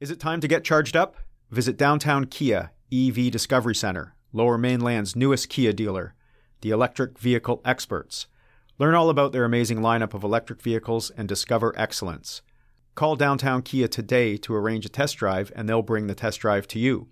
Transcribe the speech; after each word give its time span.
Is 0.00 0.12
it 0.12 0.20
time 0.20 0.40
to 0.42 0.46
get 0.46 0.62
charged 0.62 0.94
up? 0.94 1.16
Visit 1.50 1.76
downtown 1.76 2.26
Kia 2.26 2.70
EV 2.92 3.32
Discovery 3.32 3.74
Center, 3.74 4.14
Lower 4.32 4.56
Mainland's 4.56 5.16
newest 5.16 5.48
Kia 5.48 5.72
dealer, 5.72 6.14
the 6.60 6.70
electric 6.70 7.18
vehicle 7.18 7.60
experts. 7.64 8.28
Learn 8.78 8.94
all 8.94 9.10
about 9.10 9.32
their 9.32 9.44
amazing 9.44 9.80
lineup 9.80 10.14
of 10.14 10.22
electric 10.22 10.62
vehicles 10.62 11.10
and 11.10 11.26
discover 11.26 11.74
excellence. 11.76 12.42
Call 12.94 13.16
Downtown 13.16 13.60
Kia 13.60 13.88
today 13.88 14.36
to 14.36 14.54
arrange 14.54 14.86
a 14.86 14.88
test 14.88 15.16
drive 15.16 15.50
and 15.56 15.68
they'll 15.68 15.82
bring 15.82 16.06
the 16.06 16.14
test 16.14 16.38
drive 16.38 16.68
to 16.68 16.78
you. 16.78 17.08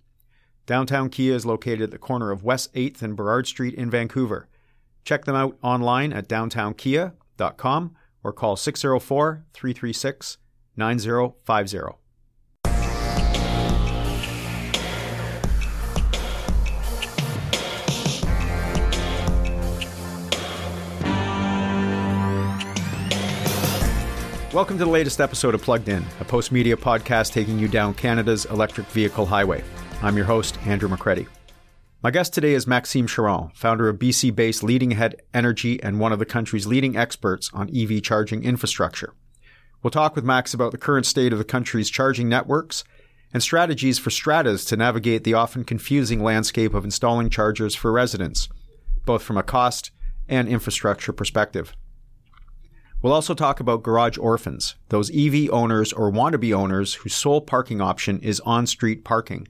Downtown 0.65 1.11
Kia 1.11 1.35
is 1.35 1.45
located 1.45 1.83
at 1.83 1.91
the 1.91 1.99
corner 1.99 2.31
of 2.31 2.45
West 2.45 2.73
8th 2.75 3.03
and 3.03 3.17
Burrard 3.17 3.49
Street 3.49 3.75
in 3.75 3.91
Vancouver. 3.91 4.47
Check 5.03 5.25
them 5.25 5.35
out 5.35 5.59
online 5.61 6.13
at 6.13 6.29
downtownkia.com 6.29 7.97
or 8.23 8.33
call 8.33 8.55
604 8.55 9.45
336 9.53 10.39
9050. 10.77 12.06
Welcome 24.57 24.79
to 24.79 24.87
the 24.87 24.91
latest 24.91 25.21
episode 25.21 25.55
of 25.55 25.61
Plugged 25.61 25.91
In, 25.91 26.03
a 26.19 26.25
Postmedia 26.25 26.77
podcast 26.77 27.35
taking 27.35 27.59
you 27.59 27.69
down 27.69 27.93
Canada's 27.93 28.47
electric 28.47 28.87
vehicle 28.87 29.27
highway. 29.27 29.63
I'm 30.01 30.17
your 30.17 30.25
host, 30.25 30.57
Andrew 30.65 30.89
McCredie. 30.89 31.27
My 32.03 32.11
guest 32.11 32.33
today 32.33 32.55
is 32.55 32.67
Maxime 32.67 33.07
Charron, 33.07 33.55
founder 33.55 33.87
of 33.87 33.99
BC 33.99 34.35
based 34.35 34.63
Leading 34.63 34.93
Ahead 34.93 35.17
Energy 35.35 35.83
and 35.83 36.01
one 36.01 36.11
of 36.11 36.19
the 36.19 36.25
country's 36.25 36.67
leading 36.67 36.97
experts 36.97 37.51
on 37.53 37.69
EV 37.69 38.01
charging 38.01 38.45
infrastructure. 38.45 39.13
We'll 39.83 39.91
talk 39.91 40.17
with 40.17 40.25
Max 40.25 40.55
about 40.55 40.73
the 40.73 40.79
current 40.79 41.05
state 41.05 41.35
of 41.35 41.39
the 41.39 41.45
country's 41.45 41.91
charging 41.91 42.27
networks 42.27 42.83
and 43.35 43.43
strategies 43.43 43.99
for 43.99 44.09
stratas 44.09 44.65
to 44.65 44.77
navigate 44.79 45.25
the 45.25 45.35
often 45.35 45.65
confusing 45.65 46.23
landscape 46.23 46.73
of 46.73 46.83
installing 46.83 47.29
chargers 47.29 47.75
for 47.75 47.93
residents, 47.93 48.49
both 49.05 49.23
from 49.23 49.37
a 49.37 49.43
cost 49.43 49.91
and 50.31 50.49
infrastructure 50.49 51.13
perspective. 51.13 51.75
We'll 53.03 53.13
also 53.13 53.35
talk 53.35 53.61
about 53.61 53.83
garage 53.83 54.19
orphans, 54.19 54.75
those 54.89 55.11
EV 55.15 55.51
owners 55.51 55.93
or 55.93 56.11
wannabe 56.11 56.53
owners 56.53 56.95
whose 56.95 57.15
sole 57.15 57.41
parking 57.41 57.81
option 57.81 58.19
is 58.21 58.41
on 58.41 58.67
street 58.67 59.05
parking, 59.05 59.47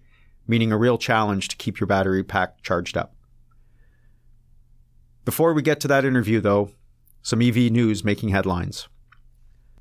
meaning 0.47 0.73
a 0.73 0.77
real 0.77 0.99
challenge 0.99 1.49
to 1.49 1.57
keep 1.57 1.79
your 1.79 1.87
battery 1.87 2.25
pack 2.25 2.63
charged 2.63 2.97
up. 2.97 3.15
Before 5.25 5.53
we 5.53 5.63
get 5.63 5.81
to 5.81 5.89
that 5.89 6.05
interview, 6.05 6.41
though, 6.41 6.71
some 7.23 7.43
EV 7.43 7.73
news 7.73 8.05
making 8.05 8.29
headlines. 8.29 8.89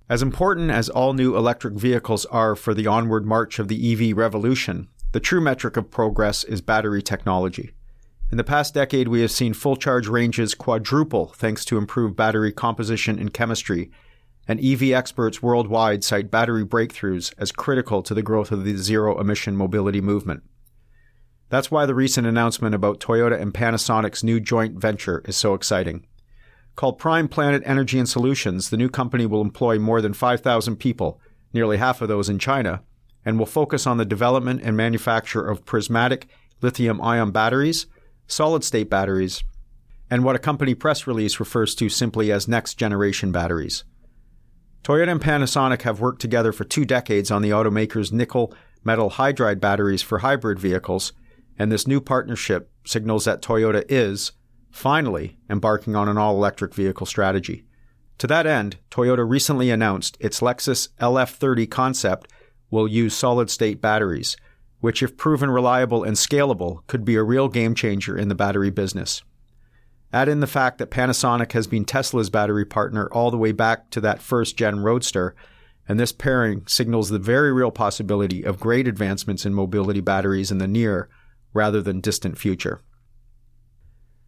As 0.08 0.22
important 0.22 0.70
as 0.70 0.88
all 0.88 1.14
new 1.14 1.36
electric 1.36 1.74
vehicles 1.74 2.26
are 2.26 2.56
for 2.56 2.74
the 2.76 2.88
onward 2.88 3.26
march 3.26 3.58
of 3.58 3.68
the 3.68 3.92
EV 3.92 4.16
revolution, 4.16 4.88
the 5.12 5.20
true 5.20 5.42
metric 5.42 5.78
of 5.78 5.90
progress 5.90 6.44
is 6.44 6.62
battery 6.62 7.02
technology. 7.02 7.72
In 8.32 8.38
the 8.38 8.44
past 8.44 8.74
decade, 8.74 9.08
we 9.08 9.22
have 9.22 9.32
seen 9.32 9.54
full 9.54 9.76
charge 9.76 10.08
ranges 10.08 10.56
quadruple 10.56 11.28
thanks 11.36 11.64
to 11.66 11.78
improved 11.78 12.16
battery 12.16 12.52
composition 12.52 13.20
and 13.20 13.32
chemistry, 13.32 13.92
and 14.48 14.60
EV 14.60 14.92
experts 14.92 15.44
worldwide 15.44 16.04
cite 16.04 16.32
battery 16.32 16.66
breakthroughs 16.66 17.34
as 17.38 17.52
critical 17.52 18.02
to 18.02 18.16
the 18.16 18.24
growth 18.24 18.52
of 18.52 18.66
the 18.66 18.78
zero 18.78 19.20
emission 19.20 19.56
mobility 19.56 20.02
movement. 20.02 20.44
That's 21.50 21.70
why 21.70 21.86
the 21.86 21.94
recent 21.94 22.26
announcement 22.26 22.74
about 22.74 23.00
Toyota 23.00 23.40
and 23.40 23.54
Panasonic's 23.54 24.24
new 24.24 24.40
joint 24.40 24.76
venture 24.76 25.22
is 25.26 25.38
so 25.38 25.54
exciting. 25.54 26.08
Called 26.76 26.98
Prime 26.98 27.28
Planet 27.28 27.62
Energy 27.64 28.00
and 28.00 28.10
Solutions, 28.10 28.72
the 28.72 28.78
new 28.78 28.90
company 28.90 29.28
will 29.28 29.42
employ 29.42 29.78
more 29.78 30.02
than 30.02 30.14
5,000 30.14 30.78
people, 30.78 31.22
nearly 31.54 31.78
half 31.78 32.02
of 32.02 32.08
those 32.08 32.28
in 32.28 32.40
China, 32.40 32.82
and 33.24 33.38
will 33.38 33.46
focus 33.46 33.86
on 33.86 33.98
the 33.98 34.04
development 34.04 34.62
and 34.64 34.76
manufacture 34.76 35.48
of 35.48 35.64
prismatic 35.64 36.28
lithium 36.62 37.00
ion 37.02 37.30
batteries 37.32 37.86
solid 38.28 38.64
state 38.64 38.90
batteries, 38.90 39.44
and 40.10 40.24
what 40.24 40.36
a 40.36 40.40
company 40.40 40.76
press 40.76 41.08
release 41.08 41.40
refers 41.40 41.76
to 41.76 41.90
simply 41.90 42.32
as 42.32 42.48
next 42.48 42.76
generation 42.76 43.32
batteries. 43.32 43.84
Toyota 44.84 45.12
and 45.12 45.22
Panasonic 45.22 45.82
have 45.82 46.00
worked 46.00 46.22
together 46.22 46.52
for 46.52 46.64
two 46.64 46.86
decades 46.86 47.32
on 47.32 47.42
the 47.42 47.50
automaker's 47.50 48.12
nickel 48.12 48.54
metal 48.84 49.12
hydride 49.12 49.60
batteries 49.60 50.04
for 50.04 50.20
hybrid 50.20 50.60
vehicles, 50.60 51.12
and 51.58 51.72
this 51.72 51.88
new 51.88 52.00
partnership 52.00 52.70
signals 52.86 53.26
that 53.26 53.42
Toyota 53.42 53.84
is, 53.90 54.32
finally, 54.70 55.38
embarking 55.50 55.96
on 55.96 56.08
an 56.08 56.18
all 56.18 56.36
electric 56.36 56.76
vehicle 56.76 57.08
strategy. 57.08 57.66
To 58.20 58.28
that 58.28 58.46
end, 58.46 58.78
Toyota 58.92 59.28
recently 59.28 59.72
announced 59.72 60.18
its 60.20 60.40
Lexus 60.40 60.90
LF30 61.02 61.70
concept 61.70 62.32
will 62.70 62.88
use 62.88 63.16
solid 63.16 63.50
state 63.50 63.82
batteries, 63.82 64.38
which, 64.86 65.02
if 65.02 65.18
proven 65.18 65.50
reliable 65.50 66.04
and 66.04 66.16
scalable, 66.16 66.86
could 66.86 67.04
be 67.04 67.16
a 67.16 67.24
real 67.24 67.48
game 67.48 67.74
changer 67.74 68.16
in 68.16 68.28
the 68.28 68.36
battery 68.36 68.70
business. 68.70 69.24
Add 70.14 70.30
in 70.30 70.42
the 70.42 70.46
fact 70.46 70.78
that 70.78 70.92
Panasonic 70.92 71.54
has 71.54 71.66
been 71.66 71.86
Tesla's 71.86 72.30
battery 72.30 72.66
partner 72.66 73.08
all 73.12 73.32
the 73.32 73.38
way 73.40 73.52
back 73.52 73.90
to 73.90 74.02
that 74.02 74.22
first 74.22 74.58
gen 74.58 74.82
Roadster, 74.82 75.34
and 75.88 76.00
this 76.00 76.12
pairing 76.12 76.68
signals 76.68 77.10
the 77.10 77.18
very 77.18 77.52
real 77.52 77.72
possibility 77.72 78.44
of 78.44 78.60
great 78.60 78.88
advancements 78.88 79.44
in 79.44 79.56
mobility 79.56 80.02
batteries 80.02 80.52
in 80.52 80.60
the 80.60 80.68
near 80.68 81.10
rather 81.52 81.82
than 81.82 82.00
distant 82.00 82.38
future. 82.38 82.80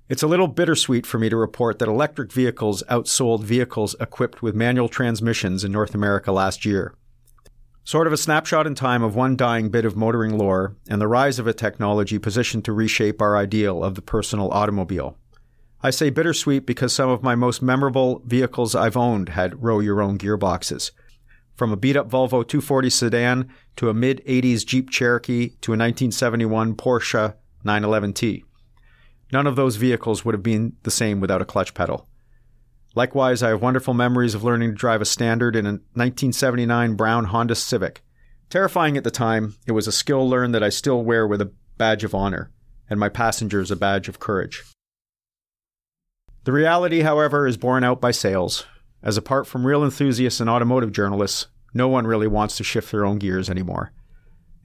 It's 0.10 0.24
a 0.24 0.28
little 0.28 0.48
bittersweet 0.48 1.06
for 1.06 1.20
me 1.20 1.30
to 1.30 1.38
report 1.38 1.78
that 1.78 1.88
electric 1.88 2.32
vehicles 2.32 2.82
outsold 2.90 3.44
vehicles 3.44 3.96
equipped 4.00 4.42
with 4.42 4.56
manual 4.56 4.90
transmissions 4.90 5.64
in 5.64 5.72
North 5.72 5.94
America 5.94 6.32
last 6.32 6.66
year. 6.66 6.96
Sort 7.88 8.06
of 8.06 8.12
a 8.12 8.18
snapshot 8.18 8.68
in 8.68 8.76
time 8.76 9.02
of 9.02 9.16
one 9.16 9.38
dying 9.38 9.70
bit 9.70 9.86
of 9.86 9.96
motoring 9.96 10.38
lore 10.38 10.76
and 10.90 11.00
the 11.00 11.08
rise 11.08 11.40
of 11.40 11.48
a 11.48 11.54
technology 11.54 12.20
positioned 12.20 12.66
to 12.66 12.74
reshape 12.74 13.22
our 13.22 13.38
ideal 13.38 13.82
of 13.82 13.96
the 13.96 14.02
personal 14.02 14.52
automobile. 14.52 15.18
I 15.82 15.92
say 15.92 16.10
bittersweet 16.10 16.66
because 16.66 16.92
some 16.92 17.10
of 17.10 17.24
my 17.24 17.34
most 17.34 17.62
memorable 17.62 18.22
vehicles 18.26 18.76
I've 18.76 18.98
owned 18.98 19.30
had 19.30 19.64
row 19.64 19.80
your 19.80 20.02
own 20.02 20.18
gearboxes. 20.18 20.92
From 21.56 21.72
a 21.72 21.78
beat 21.78 21.96
up 21.96 22.10
Volvo 22.10 22.46
240 22.46 22.90
sedan 22.90 23.50
to 23.78 23.88
a 23.88 23.94
mid 23.94 24.22
80s 24.26 24.66
Jeep 24.66 24.90
Cherokee 24.90 25.52
to 25.62 25.72
a 25.72 25.80
1971 25.80 26.76
Porsche 26.76 27.36
911T. 27.64 28.44
None 29.32 29.48
of 29.48 29.56
those 29.56 29.78
vehicles 29.78 30.26
would 30.26 30.36
have 30.36 30.44
been 30.44 30.76
the 30.84 30.92
same 30.92 31.22
without 31.22 31.42
a 31.42 31.46
clutch 31.46 31.74
pedal. 31.74 32.06
Likewise, 32.98 33.44
I 33.44 33.50
have 33.50 33.62
wonderful 33.62 33.94
memories 33.94 34.34
of 34.34 34.44
learning 34.44 34.72
to 34.72 34.76
drive 34.76 35.04
a 35.04 35.06
standard 35.06 35.56
in 35.56 35.68
a 35.68 35.74
1979 35.94 36.96
brown 36.96 37.26
Honda 37.26 37.54
Civic. 37.54 38.02
Terrifying 38.50 38.98
at 38.98 39.04
the 39.04 39.12
time, 39.12 39.54
it 39.68 39.74
was 39.74 39.86
a 39.86 39.92
skill 39.92 40.28
learned 40.28 40.56
that 40.56 40.64
I 40.64 40.70
still 40.70 41.04
wear 41.04 41.28
with 41.28 41.40
a 41.40 41.52
badge 41.78 42.04
of 42.04 42.16
honor, 42.16 42.50
and 42.90 43.00
my 43.00 43.08
passengers 43.08 43.70
a 43.70 43.76
badge 43.76 44.10
of 44.10 44.20
courage. 44.20 44.64
The 46.46 46.52
reality, 46.52 47.02
however, 47.02 47.46
is 47.46 47.56
borne 47.56 47.84
out 47.84 48.02
by 48.02 48.10
sales, 48.10 48.66
as 49.04 49.16
apart 49.16 49.46
from 49.46 49.68
real 49.68 49.84
enthusiasts 49.84 50.40
and 50.40 50.50
automotive 50.50 50.92
journalists, 50.92 51.50
no 51.76 51.88
one 51.88 52.08
really 52.08 52.26
wants 52.26 52.58
to 52.58 52.64
shift 52.64 52.92
their 52.92 53.06
own 53.06 53.20
gears 53.20 53.48
anymore. 53.48 53.94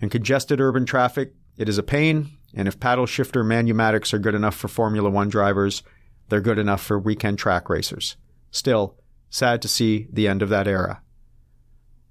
In 0.01 0.09
congested 0.09 0.59
urban 0.59 0.87
traffic, 0.87 1.35
it 1.59 1.69
is 1.69 1.77
a 1.77 1.83
pain, 1.83 2.31
and 2.55 2.67
if 2.67 2.81
paddle 2.81 3.05
shifter 3.05 3.45
manumatics 3.45 4.15
are 4.15 4.19
good 4.19 4.35
enough 4.35 4.57
for 4.57 4.69
Formula 4.69 5.11
One 5.11 5.29
drivers, 5.29 5.83
they're 6.31 6.41
good 6.41 6.59
enough 6.59 6.83
for 6.83 6.99
weekend 6.99 7.39
track 7.39 7.69
racers. 7.69 8.17
Still, 8.53 8.95
sad 9.31 9.63
to 9.63 9.69
see 9.69 10.07
the 10.13 10.29
end 10.29 10.43
of 10.43 10.51
that 10.51 10.69
era. 10.69 11.01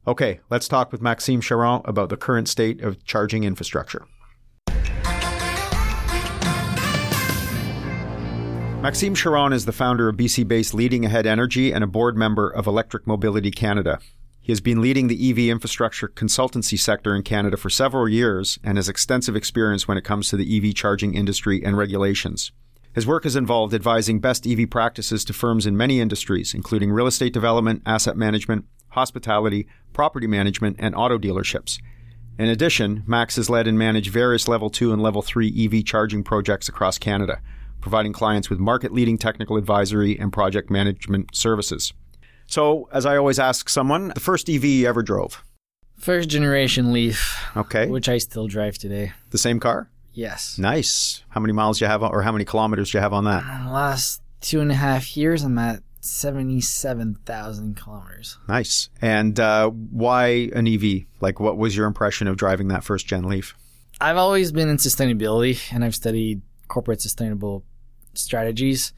Okay, 0.07 0.39
let's 0.49 0.67
talk 0.67 0.91
with 0.91 0.99
Maxime 0.99 1.39
Charron 1.39 1.87
about 1.87 2.09
the 2.09 2.17
current 2.17 2.49
state 2.49 2.81
of 2.81 3.05
charging 3.05 3.43
infrastructure. 3.43 4.07
Maxime 8.81 9.13
Charron 9.13 9.53
is 9.53 9.65
the 9.65 9.71
founder 9.71 10.09
of 10.09 10.17
BC 10.17 10.47
based 10.47 10.73
Leading 10.73 11.05
Ahead 11.05 11.27
Energy 11.27 11.71
and 11.71 11.83
a 11.83 11.87
board 11.87 12.17
member 12.17 12.49
of 12.49 12.65
Electric 12.65 13.05
Mobility 13.05 13.51
Canada. 13.51 13.99
He 14.41 14.51
has 14.51 14.59
been 14.59 14.81
leading 14.81 15.05
the 15.07 15.29
EV 15.29 15.51
infrastructure 15.51 16.07
consultancy 16.07 16.79
sector 16.79 17.15
in 17.15 17.21
Canada 17.21 17.57
for 17.57 17.69
several 17.69 18.09
years 18.09 18.57
and 18.63 18.79
has 18.79 18.89
extensive 18.89 19.35
experience 19.35 19.87
when 19.87 19.99
it 19.99 20.03
comes 20.03 20.29
to 20.29 20.37
the 20.37 20.57
EV 20.57 20.73
charging 20.73 21.13
industry 21.13 21.63
and 21.63 21.77
regulations. 21.77 22.51
His 22.93 23.07
work 23.07 23.23
has 23.23 23.37
involved 23.37 23.73
advising 23.73 24.19
best 24.19 24.45
EV 24.45 24.69
practices 24.69 25.23
to 25.25 25.33
firms 25.33 25.65
in 25.65 25.77
many 25.77 26.01
industries, 26.01 26.53
including 26.53 26.91
real 26.91 27.07
estate 27.07 27.31
development, 27.31 27.81
asset 27.85 28.17
management, 28.17 28.65
hospitality, 28.89 29.67
property 29.93 30.27
management, 30.27 30.75
and 30.77 30.93
auto 30.93 31.17
dealerships. 31.17 31.79
In 32.37 32.49
addition, 32.49 33.03
Max 33.05 33.37
has 33.37 33.49
led 33.49 33.67
and 33.67 33.77
managed 33.77 34.11
various 34.11 34.47
Level 34.47 34.69
2 34.69 34.91
and 34.91 35.01
Level 35.01 35.21
3 35.21 35.65
EV 35.65 35.85
charging 35.85 36.23
projects 36.23 36.67
across 36.67 36.97
Canada, 36.97 37.41
providing 37.79 38.11
clients 38.11 38.49
with 38.49 38.59
market 38.59 38.91
leading 38.93 39.17
technical 39.17 39.57
advisory 39.57 40.19
and 40.19 40.33
project 40.33 40.69
management 40.69 41.35
services. 41.35 41.93
So, 42.47 42.89
as 42.91 43.05
I 43.05 43.15
always 43.15 43.39
ask 43.39 43.69
someone, 43.69 44.09
the 44.09 44.19
first 44.19 44.49
EV 44.49 44.65
you 44.65 44.87
ever 44.87 45.01
drove? 45.01 45.43
First 45.97 46.29
generation 46.29 46.91
Leaf. 46.91 47.39
Okay. 47.55 47.87
Which 47.87 48.09
I 48.09 48.17
still 48.17 48.47
drive 48.47 48.77
today. 48.77 49.13
The 49.29 49.37
same 49.37 49.59
car? 49.59 49.90
Yes. 50.13 50.57
Nice. 50.57 51.23
How 51.29 51.39
many 51.41 51.53
miles 51.53 51.79
do 51.79 51.85
you 51.85 51.89
have, 51.89 52.03
or 52.03 52.21
how 52.21 52.31
many 52.31 52.45
kilometers 52.45 52.91
do 52.91 52.97
you 52.97 53.01
have 53.01 53.13
on 53.13 53.25
that? 53.25 53.43
Uh, 53.43 53.71
last 53.71 54.21
two 54.41 54.59
and 54.59 54.71
a 54.71 54.75
half 54.75 55.15
years, 55.15 55.43
I'm 55.43 55.57
at 55.57 55.81
77,000 56.01 57.75
kilometers. 57.77 58.37
Nice. 58.47 58.89
And 59.01 59.39
uh, 59.39 59.69
why 59.69 60.49
an 60.53 60.67
EV? 60.67 61.05
Like, 61.19 61.39
what 61.39 61.57
was 61.57 61.75
your 61.75 61.87
impression 61.87 62.27
of 62.27 62.37
driving 62.37 62.67
that 62.69 62.83
first 62.83 63.05
gen 63.07 63.23
Leaf? 63.23 63.55
I've 63.99 64.17
always 64.17 64.51
been 64.51 64.67
in 64.67 64.77
sustainability 64.77 65.61
and 65.73 65.83
I've 65.83 65.95
studied 65.95 66.41
corporate 66.67 67.01
sustainable 67.01 67.63
strategies. 68.13 68.93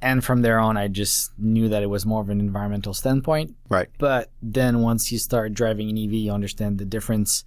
And 0.00 0.24
from 0.24 0.42
there 0.42 0.58
on, 0.58 0.76
I 0.76 0.88
just 0.88 1.30
knew 1.38 1.68
that 1.68 1.82
it 1.82 1.86
was 1.86 2.04
more 2.04 2.20
of 2.20 2.28
an 2.28 2.40
environmental 2.40 2.94
standpoint. 2.94 3.54
Right. 3.68 3.88
But 3.98 4.30
then 4.42 4.80
once 4.80 5.10
you 5.10 5.18
start 5.18 5.54
driving 5.54 5.88
an 5.90 5.96
EV, 5.98 6.12
you 6.12 6.32
understand 6.32 6.78
the 6.78 6.84
difference. 6.84 7.44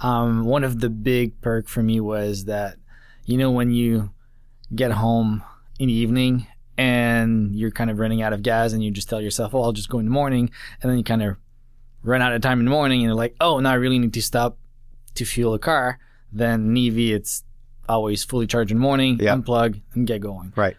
Um, 0.00 0.44
one 0.44 0.64
of 0.64 0.80
the 0.80 0.88
big 0.90 1.40
perk 1.40 1.68
for 1.68 1.82
me 1.82 2.00
was 2.00 2.46
that, 2.46 2.76
you 3.26 3.36
know, 3.36 3.50
when 3.50 3.70
you 3.70 4.10
get 4.74 4.92
home 4.92 5.42
in 5.78 5.88
the 5.88 5.92
evening 5.94 6.46
and 6.78 7.54
you're 7.54 7.70
kind 7.70 7.90
of 7.90 7.98
running 7.98 8.22
out 8.22 8.32
of 8.32 8.42
gas 8.42 8.72
and 8.72 8.82
you 8.82 8.90
just 8.90 9.08
tell 9.08 9.20
yourself, 9.20 9.54
oh, 9.54 9.62
I'll 9.62 9.72
just 9.72 9.88
go 9.90 9.98
in 9.98 10.06
the 10.06 10.10
morning. 10.10 10.50
And 10.82 10.90
then 10.90 10.96
you 10.98 11.04
kind 11.04 11.22
of 11.22 11.36
run 12.02 12.22
out 12.22 12.32
of 12.32 12.40
time 12.40 12.58
in 12.60 12.64
the 12.64 12.70
morning 12.70 13.00
and 13.00 13.04
you're 13.06 13.14
like, 13.14 13.36
oh, 13.40 13.60
now 13.60 13.72
I 13.72 13.74
really 13.74 13.98
need 13.98 14.14
to 14.14 14.22
stop 14.22 14.56
to 15.16 15.24
fuel 15.24 15.52
the 15.52 15.58
car. 15.58 15.98
Then 16.32 16.74
EV, 16.76 16.98
it's 16.98 17.44
always 17.88 18.24
fully 18.24 18.46
charged 18.46 18.70
in 18.70 18.78
the 18.78 18.82
morning, 18.82 19.18
Yeah. 19.20 19.34
unplug, 19.36 19.82
and 19.94 20.06
get 20.06 20.20
going. 20.22 20.52
Right. 20.56 20.76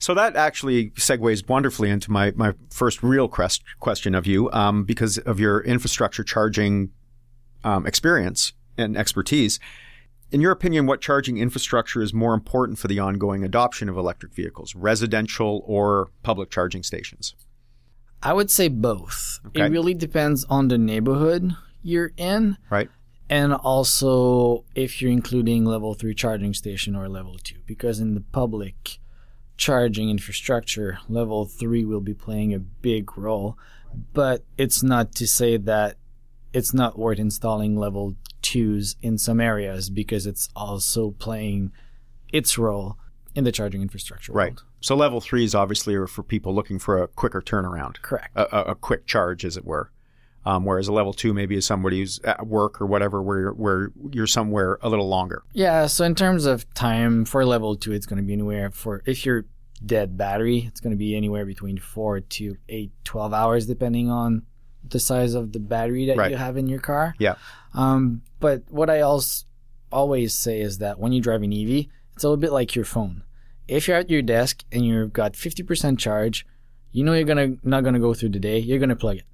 So 0.00 0.14
that 0.14 0.34
actually 0.34 0.90
segues 0.90 1.46
wonderfully 1.48 1.90
into 1.90 2.10
my, 2.10 2.32
my 2.34 2.54
first 2.70 3.02
real 3.02 3.28
quest- 3.28 3.62
question 3.78 4.14
of 4.14 4.26
you, 4.26 4.50
um, 4.50 4.84
because 4.84 5.18
of 5.18 5.38
your 5.38 5.60
infrastructure 5.60 6.24
charging 6.24 6.90
um, 7.64 7.86
experience 7.86 8.52
and 8.76 8.96
expertise. 8.96 9.60
In 10.32 10.40
your 10.40 10.52
opinion, 10.52 10.86
what 10.86 11.00
charging 11.00 11.38
infrastructure 11.38 12.02
is 12.02 12.14
more 12.14 12.34
important 12.34 12.78
for 12.78 12.86
the 12.86 13.00
ongoing 13.00 13.42
adoption 13.42 13.88
of 13.88 13.96
electric 13.96 14.32
vehicles, 14.32 14.74
residential 14.74 15.62
or 15.66 16.10
public 16.22 16.50
charging 16.50 16.82
stations? 16.82 17.34
I 18.22 18.32
would 18.32 18.50
say 18.50 18.68
both. 18.68 19.40
Okay. 19.48 19.66
It 19.66 19.70
really 19.70 19.94
depends 19.94 20.44
on 20.44 20.68
the 20.68 20.78
neighborhood 20.78 21.56
you're 21.82 22.12
in. 22.16 22.58
Right. 22.68 22.90
And 23.28 23.54
also 23.54 24.64
if 24.74 25.00
you're 25.00 25.10
including 25.10 25.64
level 25.64 25.94
three 25.94 26.14
charging 26.14 26.52
station 26.54 26.94
or 26.94 27.08
level 27.08 27.38
two, 27.42 27.56
because 27.66 28.00
in 28.00 28.14
the 28.14 28.20
public 28.20 28.98
charging 29.56 30.10
infrastructure, 30.10 30.98
level 31.08 31.44
three 31.44 31.84
will 31.84 32.00
be 32.00 32.14
playing 32.14 32.52
a 32.52 32.58
big 32.58 33.16
role. 33.16 33.56
But 34.12 34.44
it's 34.56 34.82
not 34.82 35.14
to 35.16 35.26
say 35.26 35.56
that 35.56 35.96
it's 36.52 36.74
not 36.74 36.98
worth 36.98 37.18
installing 37.18 37.76
level 37.76 38.14
twos 38.42 38.96
in 39.02 39.18
some 39.18 39.40
areas 39.40 39.90
because 39.90 40.26
it's 40.26 40.48
also 40.56 41.12
playing 41.12 41.72
its 42.32 42.58
role 42.58 42.96
in 43.34 43.44
the 43.44 43.52
charging 43.52 43.82
infrastructure. 43.82 44.32
Right. 44.32 44.50
world. 44.52 44.64
So 44.80 44.96
level 44.96 45.20
threes 45.20 45.54
obviously 45.54 45.94
are 45.94 46.06
for 46.06 46.22
people 46.22 46.54
looking 46.54 46.78
for 46.78 47.02
a 47.02 47.08
quicker 47.08 47.40
turnaround, 47.42 48.00
Correct. 48.02 48.30
a, 48.34 48.56
a, 48.56 48.62
a 48.70 48.74
quick 48.74 49.06
charge, 49.06 49.44
as 49.44 49.56
it 49.56 49.64
were. 49.64 49.90
Um, 50.46 50.64
whereas 50.64 50.88
a 50.88 50.92
level 50.92 51.12
two 51.12 51.34
maybe 51.34 51.54
is 51.54 51.66
somebody 51.66 51.98
who's 52.00 52.18
at 52.20 52.46
work 52.46 52.80
or 52.80 52.86
whatever, 52.86 53.22
where 53.22 53.40
you're, 53.40 53.52
where 53.52 53.92
you're 54.10 54.26
somewhere 54.26 54.78
a 54.80 54.88
little 54.88 55.06
longer. 55.06 55.42
Yeah, 55.52 55.86
so 55.86 56.04
in 56.04 56.14
terms 56.14 56.46
of 56.46 56.72
time 56.72 57.26
for 57.26 57.44
level 57.44 57.76
two, 57.76 57.92
it's 57.92 58.06
going 58.06 58.16
to 58.16 58.26
be 58.26 58.32
anywhere 58.32 58.70
for 58.70 59.02
if 59.04 59.26
you're 59.26 59.44
dead 59.84 60.16
battery, 60.16 60.64
it's 60.66 60.80
going 60.80 60.92
to 60.92 60.96
be 60.96 61.14
anywhere 61.14 61.44
between 61.44 61.78
four 61.78 62.20
to 62.20 62.56
eight, 62.70 62.90
12 63.04 63.34
hours, 63.34 63.66
depending 63.66 64.10
on 64.10 64.42
the 64.88 64.98
size 65.00 65.34
of 65.34 65.52
the 65.52 65.58
battery 65.60 66.06
that 66.06 66.16
Right. 66.16 66.30
you 66.30 66.36
have 66.36 66.56
in 66.56 66.66
your 66.66 66.80
car. 66.80 67.14
Yeah. 67.18 67.34
Um, 67.74 68.22
but 68.40 68.62
what 68.68 68.90
I 68.90 69.00
also 69.00 69.44
always 69.92 70.34
say 70.34 70.60
is 70.60 70.78
that 70.78 70.98
when 70.98 71.12
you 71.12 71.20
drive 71.20 71.42
an 71.42 71.52
EV, 71.52 71.88
it's 72.14 72.24
a 72.24 72.28
little 72.28 72.36
bit 72.40 72.52
like 72.52 72.74
your 72.74 72.84
phone. 72.84 73.22
If 73.68 73.86
you're 73.86 73.96
at 73.96 74.10
your 74.10 74.22
desk 74.22 74.64
and 74.72 74.84
you've 74.84 75.12
got 75.12 75.34
50% 75.34 75.98
charge, 75.98 76.46
you 76.92 77.04
know 77.04 77.12
you're 77.12 77.24
gonna 77.24 77.56
not 77.62 77.84
gonna 77.84 78.00
go 78.00 78.14
through 78.14 78.30
the 78.30 78.40
day. 78.40 78.58
You're 78.58 78.78
gonna 78.80 78.96
plug 78.96 79.18
it. 79.18 79.24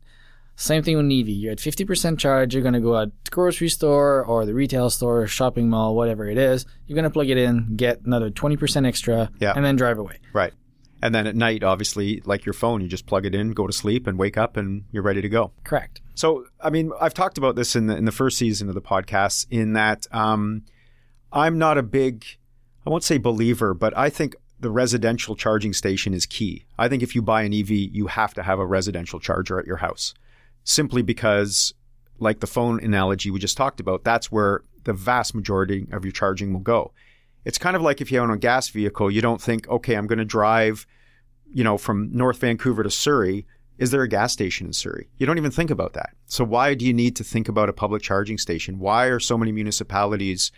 Same 0.58 0.82
thing 0.82 0.96
with 0.96 1.04
an 1.06 1.12
EV. 1.12 1.28
You're 1.28 1.52
at 1.52 1.58
50% 1.58 2.18
charge. 2.18 2.54
You're 2.54 2.62
gonna 2.62 2.80
go 2.80 2.96
out 2.96 3.10
to 3.24 3.30
grocery 3.30 3.68
store 3.68 4.24
or 4.24 4.44
the 4.46 4.54
retail 4.54 4.88
store, 4.90 5.26
shopping 5.26 5.68
mall, 5.68 5.94
whatever 5.94 6.26
it 6.28 6.38
is. 6.38 6.64
You're 6.86 6.96
gonna 6.96 7.10
plug 7.10 7.28
it 7.28 7.36
in, 7.38 7.76
get 7.76 8.00
another 8.04 8.30
20% 8.30 8.86
extra, 8.86 9.30
Yeah. 9.38 9.52
and 9.56 9.64
then 9.64 9.76
drive 9.76 9.98
away. 9.98 10.18
Right. 10.32 10.52
And 11.02 11.14
then 11.14 11.26
at 11.26 11.36
night, 11.36 11.62
obviously, 11.62 12.22
like 12.24 12.46
your 12.46 12.54
phone, 12.54 12.80
you 12.80 12.88
just 12.88 13.06
plug 13.06 13.26
it 13.26 13.34
in, 13.34 13.52
go 13.52 13.66
to 13.66 13.72
sleep, 13.72 14.06
and 14.06 14.18
wake 14.18 14.38
up, 14.38 14.56
and 14.56 14.84
you're 14.92 15.02
ready 15.02 15.20
to 15.20 15.28
go. 15.28 15.52
Correct. 15.62 16.00
So, 16.14 16.46
I 16.60 16.70
mean, 16.70 16.90
I've 17.00 17.14
talked 17.14 17.36
about 17.36 17.54
this 17.54 17.76
in 17.76 17.86
the 17.86 17.96
in 17.96 18.06
the 18.06 18.12
first 18.12 18.38
season 18.38 18.68
of 18.68 18.74
the 18.74 18.80
podcast. 18.80 19.46
In 19.50 19.74
that, 19.74 20.06
um, 20.10 20.62
I'm 21.32 21.58
not 21.58 21.76
a 21.76 21.82
big, 21.82 22.24
I 22.86 22.90
won't 22.90 23.04
say 23.04 23.18
believer, 23.18 23.74
but 23.74 23.96
I 23.96 24.08
think 24.08 24.36
the 24.58 24.70
residential 24.70 25.36
charging 25.36 25.74
station 25.74 26.14
is 26.14 26.24
key. 26.24 26.64
I 26.78 26.88
think 26.88 27.02
if 27.02 27.14
you 27.14 27.20
buy 27.20 27.42
an 27.42 27.52
EV, 27.52 27.70
you 27.70 28.06
have 28.06 28.32
to 28.34 28.42
have 28.42 28.58
a 28.58 28.66
residential 28.66 29.20
charger 29.20 29.58
at 29.58 29.66
your 29.66 29.76
house, 29.76 30.14
simply 30.64 31.02
because, 31.02 31.74
like 32.18 32.40
the 32.40 32.46
phone 32.46 32.82
analogy 32.82 33.30
we 33.30 33.38
just 33.38 33.56
talked 33.56 33.80
about, 33.80 34.02
that's 34.02 34.32
where 34.32 34.62
the 34.84 34.94
vast 34.94 35.34
majority 35.34 35.86
of 35.92 36.04
your 36.04 36.12
charging 36.12 36.52
will 36.54 36.60
go. 36.60 36.92
It's 37.46 37.58
kind 37.58 37.76
of 37.76 37.80
like 37.80 38.00
if 38.00 38.10
you 38.10 38.18
own 38.18 38.30
a 38.32 38.36
gas 38.36 38.68
vehicle, 38.70 39.08
you 39.08 39.22
don't 39.22 39.40
think, 39.40 39.68
okay, 39.68 39.94
I'm 39.94 40.08
going 40.08 40.18
to 40.18 40.24
drive, 40.24 40.84
you 41.54 41.62
know, 41.62 41.78
from 41.78 42.10
North 42.12 42.38
Vancouver 42.38 42.82
to 42.82 42.90
Surrey. 42.90 43.46
Is 43.78 43.92
there 43.92 44.02
a 44.02 44.08
gas 44.08 44.32
station 44.32 44.66
in 44.66 44.72
Surrey? 44.72 45.08
You 45.16 45.26
don't 45.26 45.38
even 45.38 45.52
think 45.52 45.70
about 45.70 45.92
that. 45.92 46.10
So 46.26 46.42
why 46.42 46.74
do 46.74 46.84
you 46.84 46.92
need 46.92 47.14
to 47.16 47.22
think 47.22 47.48
about 47.48 47.68
a 47.68 47.72
public 47.72 48.02
charging 48.02 48.36
station? 48.36 48.80
Why 48.80 49.04
are 49.06 49.20
so 49.20 49.38
many 49.38 49.52
municipalities 49.52 50.50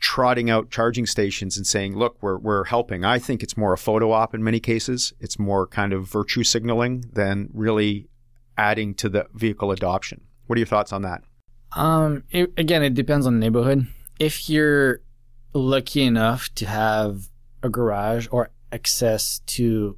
trotting 0.00 0.50
out 0.50 0.70
charging 0.70 1.06
stations 1.06 1.56
and 1.56 1.66
saying, 1.66 1.96
look, 1.96 2.18
we're, 2.20 2.36
we're 2.36 2.64
helping? 2.64 3.06
I 3.06 3.18
think 3.18 3.42
it's 3.42 3.56
more 3.56 3.72
a 3.72 3.78
photo 3.78 4.12
op 4.12 4.34
in 4.34 4.44
many 4.44 4.60
cases. 4.60 5.14
It's 5.18 5.38
more 5.38 5.66
kind 5.66 5.94
of 5.94 6.06
virtue 6.06 6.44
signaling 6.44 7.06
than 7.10 7.48
really 7.54 8.10
adding 8.58 8.92
to 8.96 9.08
the 9.08 9.28
vehicle 9.32 9.70
adoption. 9.70 10.20
What 10.46 10.56
are 10.56 10.60
your 10.60 10.66
thoughts 10.66 10.92
on 10.92 11.00
that? 11.02 11.22
Um, 11.72 12.24
it, 12.30 12.52
again, 12.58 12.82
it 12.82 12.92
depends 12.92 13.26
on 13.26 13.32
the 13.32 13.40
neighborhood. 13.40 13.86
If 14.18 14.50
you're 14.50 15.00
lucky 15.54 16.02
enough 16.02 16.48
to 16.56 16.66
have 16.66 17.28
a 17.62 17.68
garage 17.68 18.26
or 18.30 18.50
access 18.72 19.38
to 19.46 19.96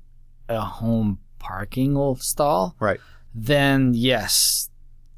a 0.48 0.60
home 0.60 1.18
parking 1.38 1.96
stall, 2.16 2.76
Right. 2.78 3.00
then 3.34 3.92
yes, 3.94 4.70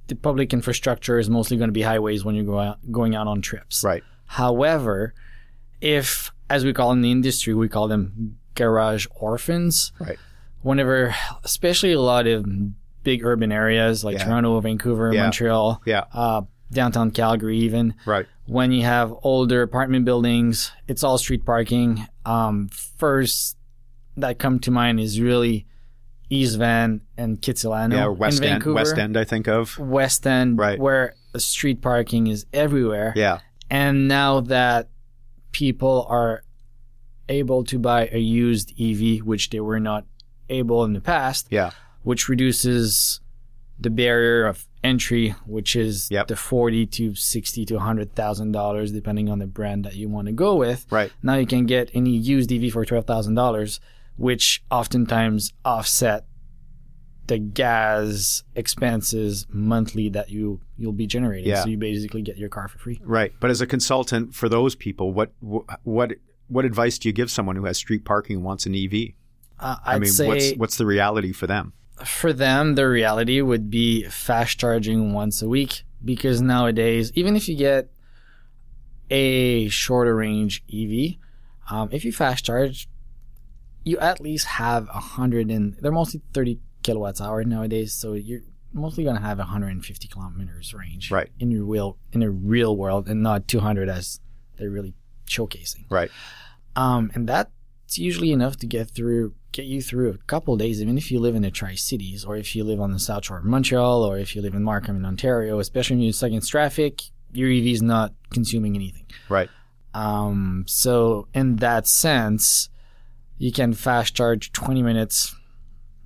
the 0.07 0.15
public 0.15 0.53
infrastructure 0.55 1.19
is 1.19 1.29
mostly 1.29 1.57
going 1.57 1.69
to 1.69 1.73
be 1.73 1.83
highways 1.83 2.25
when 2.25 2.35
you're 2.35 2.45
go 2.45 2.59
out, 2.59 2.79
going 2.91 3.15
out 3.15 3.27
on 3.27 3.43
trips. 3.43 3.83
Right. 3.85 4.03
However, 4.27 5.13
if, 5.81 6.31
as 6.49 6.65
we 6.65 6.73
call 6.73 6.93
in 6.93 7.03
the 7.03 7.11
industry, 7.11 7.53
we 7.55 7.69
call 7.69 7.89
them 7.89 8.39
garage 8.55 9.07
orphans, 9.17 9.93
Right. 9.99 10.19
whenever, 10.63 11.15
especially 11.45 11.93
a 11.93 12.01
lot 12.01 12.27
of 12.27 12.47
big 13.03 13.25
urban 13.25 13.53
areas 13.53 14.05
like 14.05 14.19
Yeah. 14.19 14.25
Toronto, 14.25 14.59
Vancouver, 14.61 15.13
Yeah. 15.13 15.23
Montreal, 15.25 15.83
Yeah. 15.85 16.05
uh, 16.13 16.43
downtown 16.71 17.11
Calgary, 17.11 17.59
even 17.59 17.95
Right. 18.07 18.27
When 18.49 18.73
you 18.73 18.83
have 18.83 19.13
older 19.23 19.63
apartment 19.63 20.05
buildings, 20.05 20.73
it's 20.89 21.05
all 21.05 21.19
street 21.19 21.45
parking. 21.45 22.07
Um, 22.25 22.69
first 22.69 23.57
that 24.17 24.39
come 24.39 24.59
to 24.61 24.71
mind 24.71 24.99
is 25.01 25.21
really 25.21 25.67
East 26.31 26.59
Van 26.59 27.03
and 27.17 27.41
Kitsilano 27.41 27.93
Yeah. 27.93 28.07
West 28.09 28.39
in 28.39 28.45
End. 28.45 28.53
Vancouver. 28.55 28.75
West 28.75 28.99
End, 28.99 29.17
I 29.17 29.25
think 29.25 29.49
of. 29.49 29.79
West 29.79 30.27
End, 30.27 30.59
Right. 30.59 30.79
where 30.79 31.15
street 31.37 31.81
parking 31.83 32.27
is 32.27 32.47
everywhere. 32.53 33.13
Yeah. 33.17 33.39
And 33.71 34.09
now 34.09 34.41
that 34.41 34.89
people 35.53 36.07
are 36.09 36.43
able 37.29 37.65
to 37.65 37.79
buy 37.79 38.09
a 38.13 38.19
used 38.19 38.73
EV, 38.81 39.19
which 39.23 39.51
they 39.51 39.61
were 39.61 39.81
not 39.81 40.05
able 40.49 40.85
in 40.85 40.95
the 40.95 41.01
past, 41.01 41.49
Yeah. 41.51 41.71
which 42.03 42.29
reduces 42.29 43.21
the 43.79 43.91
barrier 43.91 44.47
of 44.47 44.67
entry, 44.85 45.35
which 45.47 45.75
is 45.77 46.11
Yep. 46.11 46.29
the 46.29 46.37
forty 46.37 46.87
to 46.87 47.15
sixty 47.15 47.65
to 47.67 47.79
hundred 47.79 48.15
thousand 48.15 48.53
dollars, 48.53 48.93
depending 48.93 49.29
on 49.29 49.39
the 49.39 49.47
brand 49.47 49.85
that 49.85 49.97
you 49.97 50.09
want 50.09 50.27
to 50.27 50.33
go 50.33 50.55
with. 50.57 50.87
Right. 50.91 51.13
Now 51.23 51.35
you 51.37 51.47
can 51.47 51.67
get 51.67 51.91
any 51.95 52.11
used 52.17 52.53
EV 52.53 52.73
for 52.73 52.85
twelve 52.85 53.07
thousand 53.07 53.35
dollars, 53.35 53.81
which 54.17 54.63
oftentimes 54.71 55.53
offset 55.65 56.27
the 57.27 57.39
gas 57.39 58.43
expenses 58.55 59.47
monthly 59.51 60.09
that 60.09 60.31
you 60.31 60.61
you'll 60.77 60.93
be 60.93 61.07
generating. 61.07 61.49
Yeah. 61.51 61.63
So 61.63 61.69
you 61.69 61.77
basically 61.77 62.23
get 62.23 62.39
your 62.39 62.49
car 62.49 62.69
for 62.69 62.79
free. 62.79 63.01
Right. 63.05 63.33
But 63.41 63.51
as 63.51 63.61
a 63.61 63.67
consultant 63.67 64.35
for 64.35 64.49
those 64.49 64.75
people, 64.75 65.13
what 65.13 65.33
what 65.41 66.13
what 66.49 66.65
advice 66.65 66.99
do 66.99 67.09
you 67.09 67.13
give 67.13 67.31
someone 67.31 67.57
who 67.57 67.67
has 67.67 67.77
street 67.77 68.05
parking 68.05 68.37
and 68.37 68.45
wants 68.45 68.65
an 68.65 68.75
EV? 68.75 69.13
Uh, 69.61 69.77
I'd 69.85 69.97
I 69.97 69.99
mean, 69.99 70.11
say 70.11 70.27
what's 70.27 70.53
what's 70.57 70.77
the 70.79 70.87
reality 70.87 71.33
for 71.33 71.47
them? 71.47 71.73
For 72.05 72.33
them, 72.33 72.75
the 72.75 72.89
reality 72.89 73.41
would 73.41 73.71
be 73.71 74.05
fast 74.05 74.59
charging 74.59 75.13
once 75.13 75.43
a 75.43 75.49
week 75.49 75.85
because 76.05 76.41
nowadays, 76.41 77.11
even 77.15 77.37
if 77.37 77.49
you 77.49 77.57
get 77.57 77.91
a 79.11 79.69
shorter 79.69 80.15
range 80.15 80.63
EV, 80.73 81.17
um, 81.71 81.89
if 81.93 82.05
you 82.05 82.13
fast 82.13 82.45
charge, 82.45 82.89
you 83.85 83.99
at 83.99 84.21
least 84.21 84.47
have 84.47 84.89
a 84.89 85.01
hundred 85.01 85.51
and 85.51 85.75
they're 85.81 85.93
mostly 85.93 86.21
30 86.35 86.59
kilowatts 86.83 87.21
hour 87.21 87.43
nowadays. 87.45 87.93
So 87.95 88.13
you're 88.13 88.41
mostly 88.73 89.05
going 89.05 89.17
to 89.17 89.23
have 89.23 89.39
150 89.39 90.09
kilometers 90.09 90.75
range 90.75 91.11
Right. 91.11 91.31
in 91.39 91.51
your 91.51 91.65
real, 91.65 91.97
in 92.13 92.23
a 92.23 92.31
real 92.31 92.77
world 92.77 93.09
and 93.09 93.23
not 93.23 93.49
200 93.49 93.89
as 93.89 94.21
they're 94.59 94.71
really 94.71 94.95
showcasing. 95.27 95.85
Right. 95.91 96.11
Um, 96.77 97.11
and 97.15 97.29
that 97.29 97.51
it's 97.89 97.97
usually 97.97 98.33
enough 98.33 98.59
to 98.59 98.67
get 98.67 98.91
through 98.91 99.33
get 99.51 99.65
you 99.65 99.81
through 99.81 100.11
a 100.11 100.19
couple 100.27 100.55
days, 100.59 100.83
even 100.83 100.99
if 100.99 101.11
you 101.11 101.19
live 101.19 101.35
in 101.35 101.41
the 101.41 101.51
Tri 101.51 101.75
Cities 101.75 102.23
or 102.23 102.37
if 102.37 102.55
you 102.55 102.63
live 102.63 102.83
on 102.83 102.93
the 102.93 102.99
South 102.99 103.25
Shore 103.25 103.39
of 103.39 103.47
Montreal 103.47 104.05
or 104.05 104.19
if 104.19 104.37
you 104.37 104.43
live 104.43 104.53
in 104.53 104.63
Markham 104.63 104.95
in 104.95 105.07
Ontario, 105.07 105.59
especially 105.59 105.97
when 105.97 106.03
you're 106.03 106.13
stuck 106.13 106.33
in 106.33 106.43
traffic, 106.43 107.01
your 107.33 107.51
EV 107.51 107.65
is 107.65 107.81
not 107.81 108.13
consuming 108.29 108.77
anything. 108.77 109.07
Right. 109.31 109.49
Um, 109.95 110.67
so 110.69 111.29
in 111.33 111.57
that 111.57 111.87
sense, 111.87 112.69
you 113.39 113.53
can 113.53 113.73
fast 113.73 114.15
charge 114.15 114.53
20 114.53 114.83
minutes, 114.83 115.35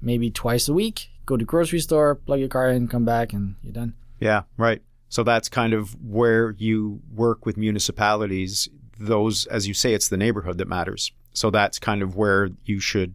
maybe 0.01 0.31
twice 0.31 0.69
a 0.69 0.73
week. 0.73 1.11
Go 1.27 1.37
to 1.37 1.45
grocery 1.45 1.81
store, 1.81 2.15
plug 2.15 2.39
your 2.39 2.49
car 2.49 2.71
in, 2.71 2.87
come 2.87 3.05
back, 3.05 3.33
and 3.33 3.57
you're 3.61 3.73
done. 3.73 3.95
Yeah, 4.21 4.43
right. 4.57 4.83
So 5.09 5.25
that's 5.25 5.49
kind 5.49 5.73
of 5.73 5.97
where 6.01 6.53
you 6.59 7.01
work 7.13 7.45
with 7.45 7.57
municipalities. 7.57 8.69
Those, 9.01 9.47
as 9.47 9.67
you 9.67 9.75
say, 9.75 9.95
it's 9.95 10.09
the 10.09 10.17
neighborhood 10.17 10.59
that 10.59 10.69
matters. 10.69 11.11
So 11.33 11.51
that's 11.51 11.79
kind 11.79 12.03
of 12.03 12.17
where 12.17 12.51
you 12.65 12.81
should 12.81 13.15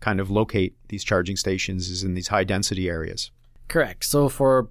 kind 0.00 0.20
of 0.20 0.30
locate 0.30 0.76
these 0.88 1.04
charging 1.04 1.36
stations 1.36 1.88
is 1.88 2.02
in 2.02 2.14
these 2.14 2.28
high 2.28 2.44
density 2.44 2.88
areas. 2.88 3.30
Correct. 3.68 4.04
So 4.04 4.28
for 4.28 4.68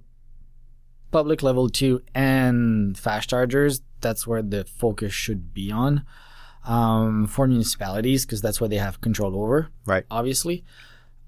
public 1.10 1.42
level 1.42 1.68
two 1.68 2.02
and 2.14 2.96
fast 2.96 3.30
chargers, 3.30 3.80
that's 4.00 4.26
where 4.26 4.42
the 4.42 4.64
focus 4.64 5.12
should 5.12 5.54
be 5.54 5.70
on. 5.70 6.04
Um, 6.64 7.26
for 7.26 7.46
municipalities, 7.46 8.24
because 8.24 8.40
that's 8.40 8.58
what 8.58 8.70
they 8.70 8.78
have 8.78 9.02
control 9.02 9.36
over. 9.36 9.68
Right. 9.84 10.06
Obviously. 10.10 10.64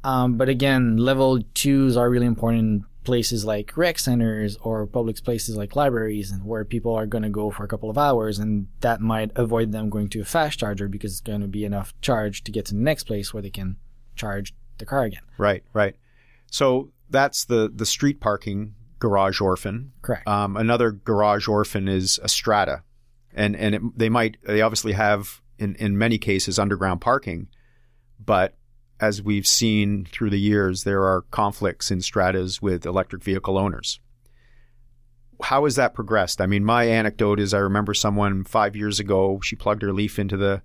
Um, 0.02 0.38
but 0.38 0.48
again, 0.48 0.96
level 0.96 1.42
twos 1.52 1.96
are 1.96 2.08
really 2.08 2.26
important 2.26 2.84
places 3.06 3.44
like 3.44 3.75
rec 3.76 3.98
centers 3.98 4.56
or 4.60 4.86
public 4.86 5.22
places 5.25 5.56
like 5.56 5.75
libraries 5.75 6.30
and 6.30 6.44
where 6.44 6.64
people 6.64 6.94
are 6.94 7.06
going 7.06 7.22
to 7.22 7.30
go 7.30 7.50
for 7.50 7.64
a 7.64 7.68
couple 7.68 7.88
of 7.88 7.96
hours 7.96 8.38
and 8.38 8.66
that 8.80 9.00
might 9.00 9.30
avoid 9.36 9.72
them 9.72 9.88
going 9.88 10.08
to 10.08 10.20
a 10.20 10.25
fast 10.25 10.58
charger 10.58 10.88
because 10.88 11.12
it's 11.12 11.20
going 11.20 11.40
to 11.40 11.46
be 11.46 11.64
enough 11.64 11.94
charge 12.02 12.44
to 12.44 12.52
get 12.52 12.66
to 12.66 12.75
the 12.75 12.80
next 12.80 13.04
place 13.04 13.32
where 13.32 13.42
they 13.42 13.48
can 13.48 13.76
charge 14.16 14.52
the 14.76 14.84
car 14.84 15.04
again. 15.04 15.22
Right, 15.38 15.62
right. 15.72 15.96
So 16.50 16.90
that's 17.08 17.44
the 17.44 17.72
the 17.75 17.86
street 17.86 18.20
parking 18.20 18.75
garage 18.98 19.40
orphan. 19.40 19.92
Correct. 20.02 20.26
Um, 20.26 20.56
another 20.56 20.90
garage 20.90 21.48
orphan 21.48 21.88
is 21.88 22.18
a 22.22 22.28
strata, 22.28 22.82
and 23.32 23.56
and 23.56 23.75
it, 23.75 23.82
they 23.96 24.08
might 24.08 24.36
they 24.42 24.60
obviously 24.60 24.92
have 24.92 25.40
in 25.58 25.76
in 25.76 25.96
many 25.96 26.18
cases 26.18 26.58
underground 26.58 27.00
parking, 27.00 27.48
but 28.18 28.54
as 29.00 29.22
we've 29.22 29.46
seen 29.46 30.06
through 30.06 30.30
the 30.30 30.40
years, 30.40 30.84
there 30.84 31.04
are 31.04 31.22
conflicts 31.30 31.90
in 31.90 32.00
stratas 32.00 32.62
with 32.62 32.86
electric 32.86 33.22
vehicle 33.22 33.58
owners. 33.58 34.00
How 35.42 35.64
has 35.64 35.76
that 35.76 35.94
progressed? 35.94 36.40
I 36.40 36.46
mean, 36.46 36.64
my 36.64 36.84
anecdote 36.84 37.38
is 37.38 37.52
I 37.52 37.58
remember 37.58 37.92
someone 37.92 38.44
five 38.44 38.74
years 38.74 38.98
ago, 38.98 39.38
she 39.42 39.54
plugged 39.54 39.82
her 39.82 39.92
leaf 39.92 40.18
into 40.18 40.36
the 40.36 40.62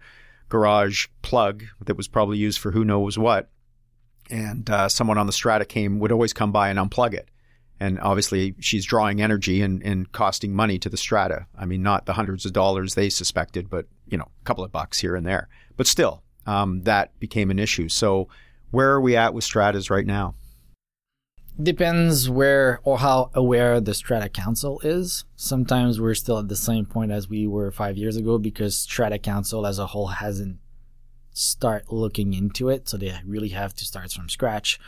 garage 0.47 1.07
plug 1.21 1.63
that 1.85 1.97
was 1.97 2.07
probably 2.07 2.37
used 2.37 2.59
for 2.59 2.71
who 2.71 2.85
knows 2.85 3.17
what. 3.17 3.49
And 4.29 4.69
uh, 4.69 4.87
someone 4.87 5.17
on 5.17 5.27
the 5.27 5.33
strata 5.33 5.65
came, 5.65 5.99
would 5.99 6.11
always 6.11 6.31
come 6.31 6.53
by 6.53 6.69
and 6.69 6.79
unplug 6.79 7.13
it. 7.13 7.29
And 7.81 7.99
obviously, 7.99 8.55
she's 8.59 8.85
drawing 8.85 9.21
energy 9.21 9.61
and, 9.61 9.81
and 9.83 10.09
costing 10.11 10.53
money 10.53 10.77
to 10.79 10.89
the 10.89 10.97
strata. 10.97 11.47
I 11.57 11.65
mean, 11.65 11.81
not 11.81 12.05
the 12.05 12.13
hundreds 12.13 12.45
of 12.45 12.53
dollars 12.53 12.93
they 12.93 13.09
suspected, 13.09 13.69
but, 13.69 13.87
you 14.07 14.17
know, 14.17 14.29
a 14.41 14.43
couple 14.45 14.63
of 14.63 14.71
bucks 14.71 14.99
here 14.99 15.15
and 15.15 15.25
there. 15.25 15.49
But 15.75 15.87
still, 15.87 16.23
um, 16.45 16.81
that 16.83 17.17
became 17.19 17.51
an 17.51 17.59
issue. 17.59 17.89
So, 17.89 18.27
where 18.71 18.91
are 18.91 19.01
we 19.01 19.15
at 19.15 19.33
with 19.33 19.43
stratas 19.43 19.89
right 19.89 20.05
now? 20.05 20.35
Depends 21.61 22.29
where 22.29 22.79
or 22.83 22.99
how 22.99 23.29
aware 23.33 23.81
the 23.81 23.93
Strata 23.93 24.29
Council 24.29 24.79
is. 24.83 25.25
Sometimes 25.35 25.99
we're 25.99 26.15
still 26.15 26.39
at 26.39 26.47
the 26.47 26.55
same 26.55 26.85
point 26.85 27.11
as 27.11 27.27
we 27.27 27.45
were 27.45 27.71
five 27.71 27.97
years 27.97 28.15
ago 28.15 28.37
because 28.37 28.75
Strata 28.77 29.19
Council 29.19 29.67
as 29.67 29.77
a 29.77 29.87
whole 29.87 30.07
hasn't 30.07 30.59
start 31.33 31.91
looking 31.91 32.33
into 32.33 32.69
it, 32.69 32.87
so 32.87 32.97
they 32.97 33.13
really 33.25 33.49
have 33.49 33.73
to 33.75 33.85
start 33.85 34.11
from 34.11 34.29
scratch. 34.29 34.79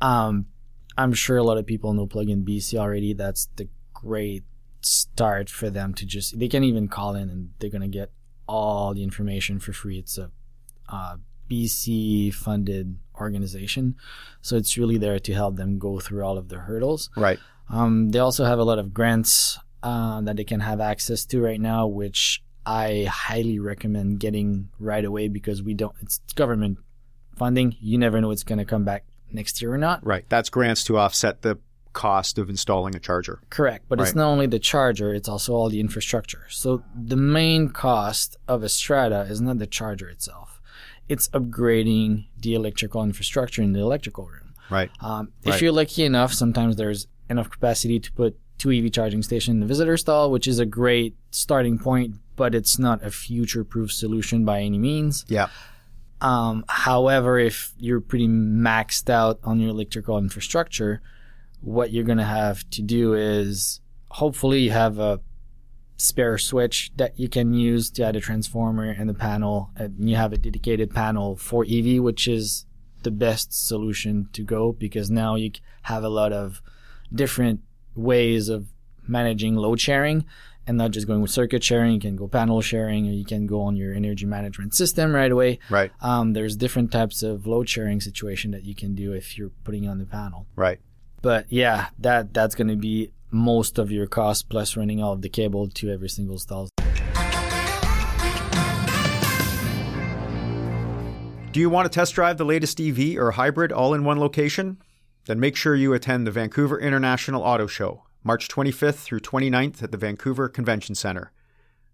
Um, 0.00 0.46
I'm 0.96 1.12
sure 1.12 1.36
a 1.36 1.44
lot 1.44 1.58
of 1.58 1.66
people 1.66 1.92
know 1.92 2.06
Plugin 2.06 2.44
BC 2.44 2.78
already. 2.78 3.12
That's 3.12 3.48
the 3.56 3.68
great 3.92 4.44
start 4.82 5.50
for 5.50 5.68
them 5.68 5.92
to 5.92 6.06
just 6.06 6.38
they 6.38 6.48
can 6.48 6.64
even 6.64 6.88
call 6.88 7.14
in 7.14 7.28
and 7.28 7.50
they're 7.58 7.70
gonna 7.70 7.88
get 7.88 8.10
all 8.48 8.94
the 8.94 9.02
information 9.02 9.60
for 9.60 9.72
free. 9.72 9.98
It's 9.98 10.18
a 10.18 10.30
uh, 10.90 11.16
BC 11.50 12.32
funded 12.32 12.98
organization. 13.20 13.96
So 14.40 14.56
it's 14.56 14.78
really 14.78 14.96
there 14.96 15.18
to 15.18 15.34
help 15.34 15.56
them 15.56 15.78
go 15.78 15.98
through 16.00 16.24
all 16.24 16.38
of 16.38 16.48
the 16.48 16.58
hurdles. 16.58 17.10
Right. 17.16 17.38
Um, 17.68 18.10
they 18.10 18.18
also 18.18 18.44
have 18.44 18.58
a 18.58 18.64
lot 18.64 18.78
of 18.78 18.94
grants 18.94 19.58
uh, 19.82 20.20
that 20.22 20.36
they 20.36 20.44
can 20.44 20.60
have 20.60 20.80
access 20.80 21.24
to 21.26 21.40
right 21.40 21.60
now, 21.60 21.86
which 21.86 22.42
I 22.64 23.06
highly 23.10 23.58
recommend 23.58 24.20
getting 24.20 24.70
right 24.78 25.04
away 25.04 25.28
because 25.28 25.62
we 25.62 25.74
don't, 25.74 25.94
it's 26.00 26.20
government 26.34 26.78
funding. 27.36 27.76
You 27.80 27.98
never 27.98 28.20
know 28.20 28.30
it's 28.30 28.42
going 28.42 28.58
to 28.58 28.64
come 28.64 28.84
back 28.84 29.04
next 29.32 29.60
year 29.60 29.72
or 29.72 29.78
not. 29.78 30.04
Right. 30.04 30.24
That's 30.28 30.50
grants 30.50 30.84
to 30.84 30.98
offset 30.98 31.42
the 31.42 31.58
cost 31.92 32.38
of 32.38 32.48
installing 32.48 32.94
a 32.94 33.00
charger. 33.00 33.40
Correct. 33.50 33.86
But 33.88 33.98
right. 33.98 34.06
it's 34.06 34.14
not 34.14 34.26
only 34.26 34.46
the 34.46 34.58
charger, 34.58 35.12
it's 35.12 35.28
also 35.28 35.54
all 35.54 35.68
the 35.68 35.80
infrastructure. 35.80 36.46
So 36.48 36.84
the 36.94 37.16
main 37.16 37.70
cost 37.70 38.36
of 38.46 38.62
a 38.62 38.68
strata 38.68 39.22
is 39.22 39.40
not 39.40 39.58
the 39.58 39.66
charger 39.66 40.08
itself 40.08 40.49
it's 41.10 41.28
upgrading 41.30 42.24
the 42.38 42.54
electrical 42.54 43.02
infrastructure 43.02 43.60
in 43.60 43.72
the 43.72 43.80
electrical 43.80 44.26
room. 44.26 44.54
Right. 44.70 44.90
Um, 45.00 45.32
if 45.42 45.54
right. 45.54 45.60
you're 45.60 45.72
lucky 45.72 46.04
enough, 46.04 46.32
sometimes 46.32 46.76
there's 46.76 47.08
enough 47.28 47.50
capacity 47.50 47.98
to 47.98 48.12
put 48.12 48.38
two 48.58 48.70
EV 48.70 48.92
charging 48.92 49.20
stations 49.24 49.54
in 49.54 49.60
the 49.60 49.66
visitor 49.66 49.96
stall, 49.96 50.30
which 50.30 50.46
is 50.46 50.60
a 50.60 50.64
great 50.64 51.16
starting 51.32 51.80
point, 51.80 52.14
but 52.36 52.54
it's 52.54 52.78
not 52.78 53.02
a 53.02 53.10
future-proof 53.10 53.90
solution 53.90 54.44
by 54.44 54.60
any 54.60 54.78
means. 54.78 55.24
Yeah. 55.26 55.48
Um, 56.20 56.64
however, 56.68 57.40
if 57.40 57.72
you're 57.76 58.00
pretty 58.00 58.28
maxed 58.28 59.10
out 59.10 59.40
on 59.42 59.58
your 59.58 59.70
electrical 59.70 60.16
infrastructure, 60.16 61.02
what 61.60 61.90
you're 61.90 62.04
going 62.04 62.18
to 62.18 62.24
have 62.24 62.68
to 62.70 62.82
do 62.82 63.14
is 63.14 63.80
hopefully 64.10 64.60
you 64.60 64.70
have 64.70 65.00
a 65.00 65.18
spare 66.00 66.38
switch 66.38 66.90
that 66.96 67.18
you 67.18 67.28
can 67.28 67.52
use 67.52 67.90
to 67.90 68.02
add 68.02 68.16
a 68.16 68.20
transformer 68.20 68.90
and 68.90 69.08
the 69.08 69.14
panel 69.14 69.70
and 69.76 70.08
you 70.08 70.16
have 70.16 70.32
a 70.32 70.38
dedicated 70.38 70.90
panel 70.94 71.36
for 71.36 71.64
EV 71.68 72.02
which 72.02 72.26
is 72.26 72.64
the 73.02 73.10
best 73.10 73.52
solution 73.52 74.28
to 74.32 74.42
go 74.42 74.72
because 74.72 75.10
now 75.10 75.34
you 75.34 75.50
have 75.82 76.04
a 76.04 76.08
lot 76.08 76.32
of 76.32 76.62
different 77.14 77.60
ways 77.94 78.48
of 78.48 78.68
managing 79.06 79.56
load 79.56 79.80
sharing 79.80 80.24
and 80.66 80.78
not 80.78 80.90
just 80.92 81.06
going 81.06 81.20
with 81.20 81.30
circuit 81.30 81.64
sharing. 81.64 81.92
You 81.92 82.00
can 82.00 82.16
go 82.16 82.28
panel 82.28 82.60
sharing, 82.60 83.08
or 83.08 83.12
you 83.12 83.24
can 83.24 83.46
go 83.46 83.62
on 83.62 83.76
your 83.76 83.92
energy 83.92 84.26
management 84.26 84.74
system 84.74 85.12
right 85.12 85.32
away. 85.32 85.58
Right. 85.68 85.90
Um, 86.00 86.32
there's 86.32 86.56
different 86.56 86.92
types 86.92 87.22
of 87.22 87.46
load 87.46 87.68
sharing 87.68 88.00
situation 88.00 88.50
that 88.52 88.64
you 88.64 88.74
can 88.74 88.94
do 88.94 89.12
if 89.12 89.36
you're 89.36 89.50
putting 89.64 89.88
on 89.88 89.98
the 89.98 90.06
panel. 90.06 90.46
Right. 90.54 90.78
But 91.22 91.46
yeah, 91.48 91.88
that 91.98 92.32
that's 92.32 92.54
going 92.54 92.68
to 92.68 92.76
be 92.76 93.10
most 93.30 93.78
of 93.78 93.90
your 93.90 94.06
cost 94.06 94.48
plus 94.48 94.76
running 94.76 95.02
all 95.02 95.12
of 95.12 95.22
the 95.22 95.28
cable 95.28 95.68
to 95.68 95.90
every 95.90 96.08
single 96.08 96.38
stall. 96.38 96.68
Do 101.52 101.58
you 101.58 101.68
want 101.68 101.90
to 101.90 101.94
test 101.94 102.14
drive 102.14 102.38
the 102.38 102.44
latest 102.44 102.80
EV 102.80 103.16
or 103.16 103.32
hybrid 103.32 103.72
all 103.72 103.92
in 103.92 104.04
one 104.04 104.20
location? 104.20 104.78
Then 105.26 105.40
make 105.40 105.56
sure 105.56 105.74
you 105.74 105.92
attend 105.92 106.26
the 106.26 106.30
Vancouver 106.30 106.78
International 106.78 107.42
Auto 107.42 107.66
Show, 107.66 108.04
March 108.22 108.48
25th 108.48 109.02
through 109.02 109.20
29th 109.20 109.82
at 109.82 109.90
the 109.90 109.98
Vancouver 109.98 110.48
Convention 110.48 110.94
Center. 110.94 111.32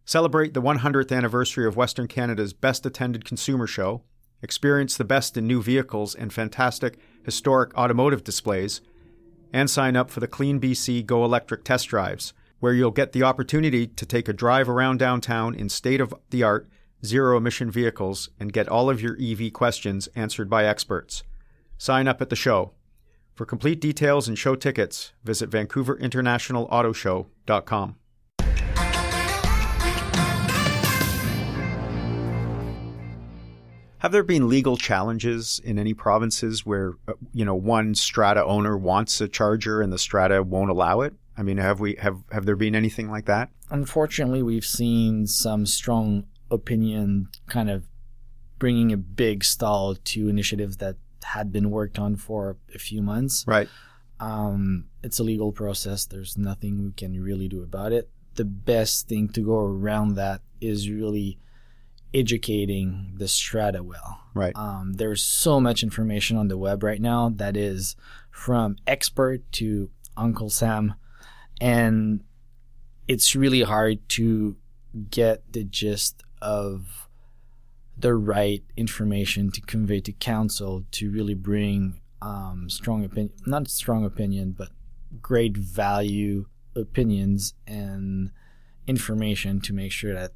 Celebrate 0.04 0.54
the 0.54 0.62
100th 0.62 1.10
anniversary 1.10 1.66
of 1.66 1.76
Western 1.76 2.06
Canada's 2.06 2.52
best 2.52 2.84
attended 2.84 3.24
consumer 3.24 3.66
show, 3.66 4.02
experience 4.42 4.96
the 4.96 5.04
best 5.04 5.36
in 5.36 5.46
new 5.46 5.62
vehicles 5.62 6.14
and 6.14 6.32
fantastic 6.32 6.98
historic 7.24 7.74
automotive 7.76 8.22
displays 8.22 8.80
and 9.56 9.68
sign 9.70 9.96
up 9.96 10.10
for 10.10 10.20
the 10.20 10.28
Clean 10.28 10.60
BC 10.60 11.06
Go 11.06 11.24
Electric 11.24 11.64
test 11.64 11.88
drives, 11.88 12.34
where 12.60 12.74
you'll 12.74 12.90
get 12.90 13.12
the 13.12 13.22
opportunity 13.22 13.86
to 13.86 14.04
take 14.04 14.28
a 14.28 14.34
drive 14.34 14.68
around 14.68 14.98
downtown 14.98 15.54
in 15.54 15.70
state 15.70 15.98
of 15.98 16.12
the 16.28 16.42
art, 16.42 16.68
zero 17.02 17.38
emission 17.38 17.70
vehicles 17.70 18.28
and 18.38 18.52
get 18.52 18.68
all 18.68 18.90
of 18.90 19.00
your 19.00 19.16
EV 19.18 19.54
questions 19.54 20.10
answered 20.14 20.50
by 20.50 20.66
experts. 20.66 21.22
Sign 21.78 22.06
up 22.06 22.20
at 22.20 22.28
the 22.28 22.36
show. 22.36 22.72
For 23.34 23.46
complete 23.46 23.80
details 23.80 24.28
and 24.28 24.38
show 24.38 24.56
tickets, 24.56 25.14
visit 25.24 25.48
VancouverInternationalAutoShow.com. 25.48 27.96
Have 34.06 34.12
there 34.12 34.22
been 34.22 34.48
legal 34.48 34.76
challenges 34.76 35.60
in 35.64 35.80
any 35.80 35.92
provinces 35.92 36.64
where 36.64 36.92
uh, 37.08 37.14
you 37.32 37.44
know 37.44 37.56
one 37.56 37.96
strata 37.96 38.44
owner 38.44 38.78
wants 38.78 39.20
a 39.20 39.26
charger 39.26 39.82
and 39.82 39.92
the 39.92 39.98
strata 39.98 40.44
won't 40.44 40.70
allow 40.70 41.00
it? 41.00 41.14
I 41.36 41.42
mean, 41.42 41.56
have 41.56 41.80
we 41.80 41.96
have 41.96 42.22
have 42.30 42.46
there 42.46 42.54
been 42.54 42.76
anything 42.76 43.10
like 43.10 43.24
that? 43.24 43.50
Unfortunately, 43.68 44.44
we've 44.44 44.64
seen 44.64 45.26
some 45.26 45.66
strong 45.66 46.28
opinion 46.52 47.30
kind 47.48 47.68
of 47.68 47.88
bringing 48.60 48.92
a 48.92 48.96
big 48.96 49.42
stall 49.42 49.96
to 49.96 50.28
initiatives 50.28 50.76
that 50.76 50.94
had 51.24 51.50
been 51.50 51.72
worked 51.72 51.98
on 51.98 52.14
for 52.14 52.58
a 52.72 52.78
few 52.78 53.02
months. 53.02 53.44
Right. 53.44 53.68
Um, 54.20 54.84
it's 55.02 55.18
a 55.18 55.24
legal 55.24 55.50
process. 55.50 56.06
There's 56.06 56.38
nothing 56.38 56.84
we 56.84 56.92
can 56.92 57.20
really 57.20 57.48
do 57.48 57.60
about 57.60 57.90
it. 57.90 58.08
The 58.36 58.44
best 58.44 59.08
thing 59.08 59.30
to 59.30 59.40
go 59.40 59.58
around 59.58 60.14
that 60.14 60.42
is 60.60 60.88
really 60.88 61.40
educating 62.16 63.12
the 63.16 63.28
strata 63.28 63.82
well. 63.82 64.20
Right. 64.32 64.56
Um, 64.56 64.94
there's 64.94 65.22
so 65.22 65.60
much 65.60 65.82
information 65.82 66.38
on 66.38 66.48
the 66.48 66.56
web 66.56 66.82
right 66.82 67.00
now 67.00 67.28
that 67.36 67.56
is 67.56 67.94
from 68.30 68.76
expert 68.86 69.40
to 69.52 69.90
Uncle 70.16 70.48
Sam, 70.48 70.94
and 71.60 72.24
it's 73.06 73.36
really 73.36 73.62
hard 73.62 74.08
to 74.10 74.56
get 75.10 75.52
the 75.52 75.62
gist 75.62 76.22
of 76.40 77.08
the 77.98 78.14
right 78.14 78.62
information 78.76 79.50
to 79.50 79.60
convey 79.60 80.00
to 80.00 80.12
council 80.12 80.84
to 80.92 81.10
really 81.10 81.34
bring 81.34 82.00
um, 82.22 82.68
strong 82.70 83.04
opinion, 83.04 83.32
not 83.46 83.68
strong 83.68 84.04
opinion, 84.04 84.52
but 84.56 84.70
great 85.20 85.56
value 85.56 86.46
opinions 86.74 87.54
and 87.66 88.30
information 88.86 89.60
to 89.60 89.72
make 89.72 89.92
sure 89.92 90.14
that 90.14 90.32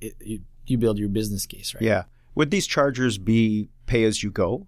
it, 0.00 0.14
it, 0.20 0.40
you 0.70 0.78
build 0.78 0.98
your 0.98 1.08
business 1.08 1.46
case 1.46 1.74
right. 1.74 1.82
Yeah. 1.82 2.04
Would 2.34 2.50
these 2.50 2.66
chargers 2.66 3.18
be 3.18 3.68
pay 3.86 4.04
as 4.04 4.22
you 4.22 4.30
go? 4.30 4.66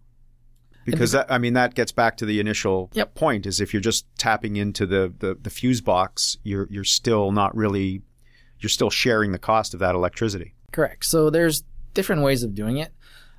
Because 0.87 1.13
that, 1.13 1.31
I 1.31 1.39
mean 1.39 1.53
that 1.53 1.75
gets 1.75 1.93
back 1.93 2.17
to 2.17 2.27
the 2.27 2.41
initial 2.41 2.91
Yep. 2.95 3.15
point 3.15 3.47
is 3.47 3.61
if 3.61 3.73
you're 3.73 3.83
just 3.83 4.07
tapping 4.19 4.57
into 4.57 4.87
the, 4.87 5.13
the, 5.19 5.37
the 5.41 5.51
fuse 5.51 5.81
box, 5.81 6.39
you're 6.43 6.67
you're 6.71 6.85
still 6.85 7.31
not 7.33 7.55
really 7.55 8.03
you're 8.59 8.71
still 8.71 8.91
sharing 8.91 9.33
the 9.33 9.39
cost 9.39 9.73
of 9.75 9.81
that 9.81 9.95
electricity. 9.95 10.55
Correct. 10.73 11.05
So 11.05 11.31
there's 11.31 11.63
different 11.95 12.23
ways 12.23 12.43
of 12.43 12.55
doing 12.55 12.79
it. 12.79 12.93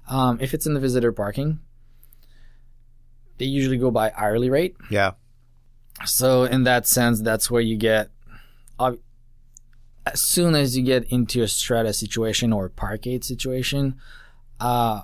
Um, 0.07 0.39
if 0.41 0.53
it's 0.53 0.65
in 0.65 0.73
the 0.73 0.79
visitor 0.79 1.11
parking, 1.11 1.59
they 3.37 3.45
usually 3.45 3.77
go 3.77 3.91
by 3.91 4.11
hourly 4.15 4.49
rate. 4.49 4.75
Yeah. 4.89 5.11
So 6.05 6.43
in 6.43 6.63
that 6.63 6.87
sense, 6.87 7.21
that's 7.21 7.49
where 7.51 7.61
you 7.61 7.77
get. 7.77 8.09
As 10.11 10.21
soon 10.21 10.55
as 10.55 10.77
you 10.77 10.83
get 10.83 11.05
into 11.11 11.41
a 11.41 11.47
strata 11.47 11.93
situation 11.93 12.51
or 12.51 12.69
parkade 12.69 13.23
situation, 13.23 13.95
uh, 14.59 15.01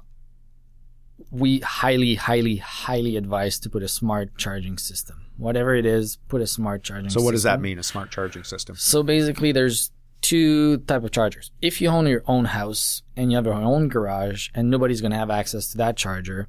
we 1.31 1.59
highly, 1.59 2.15
highly, 2.15 2.57
highly 2.57 3.17
advise 3.17 3.59
to 3.59 3.69
put 3.69 3.83
a 3.83 3.87
smart 3.87 4.37
charging 4.37 4.77
system. 4.77 5.21
Whatever 5.37 5.75
it 5.75 5.85
is, 5.85 6.17
put 6.27 6.41
a 6.41 6.47
smart 6.47 6.83
charging. 6.83 7.09
So 7.09 7.21
what 7.21 7.31
does 7.31 7.43
that 7.43 7.61
mean? 7.61 7.79
A 7.79 7.83
smart 7.83 8.11
charging 8.11 8.43
system? 8.43 8.75
So 8.75 9.03
basically, 9.03 9.51
there's 9.51 9.91
two 10.21 10.77
type 10.79 11.03
of 11.03 11.11
chargers. 11.11 11.51
If 11.61 11.79
you 11.79 11.89
own 11.89 12.07
your 12.07 12.23
own 12.27 12.45
house 12.45 13.03
and 13.15 13.31
you 13.31 13.37
have 13.37 13.45
your 13.45 13.53
own 13.53 13.87
garage 13.87 14.49
and 14.55 14.69
nobody's 14.69 15.01
gonna 15.01 15.17
have 15.17 15.29
access 15.29 15.67
to 15.71 15.77
that 15.77 15.95
charger, 15.95 16.47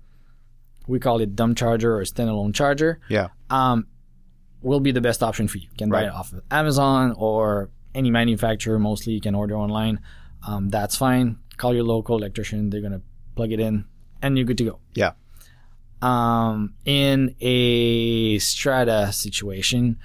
we 0.87 0.99
call 0.99 1.21
it 1.21 1.37
dumb 1.37 1.55
charger 1.55 1.97
or 1.97 2.03
standalone 2.03 2.55
charger. 2.55 2.99
Yeah. 3.09 3.29
Um, 3.50 3.87
will 4.62 4.81
be 4.81 4.91
the 4.91 5.00
best 5.00 5.23
option 5.23 5.49
for 5.49 5.59
you. 5.59 5.69
You 5.71 5.77
can 5.77 5.91
buy 5.91 6.05
it 6.05 6.09
off 6.09 6.33
of 6.33 6.43
Amazon 6.50 7.15
or 7.17 7.71
any 7.99 8.11
manufacturer. 8.11 8.78
Mostly, 8.78 9.12
you 9.12 9.21
can 9.21 9.35
order 9.35 9.57
online. 9.57 9.97
Um, 10.47 10.69
that's 10.71 10.97
fine. 10.97 11.26
Call 11.57 11.75
your 11.75 11.85
local 11.85 12.17
electrician. 12.17 12.71
They're 12.71 12.81
gonna 12.88 13.02
plug 13.37 13.50
it 13.52 13.61
in, 13.61 13.85
and 14.23 14.37
you're 14.38 14.47
good 14.47 14.59
to 14.59 14.64
go 14.71 14.78
Yeah. 14.95 15.12
um, 16.00 16.75
in 16.85 17.35
a 17.40 18.38
strata 18.38 19.12
situation, 19.12 19.99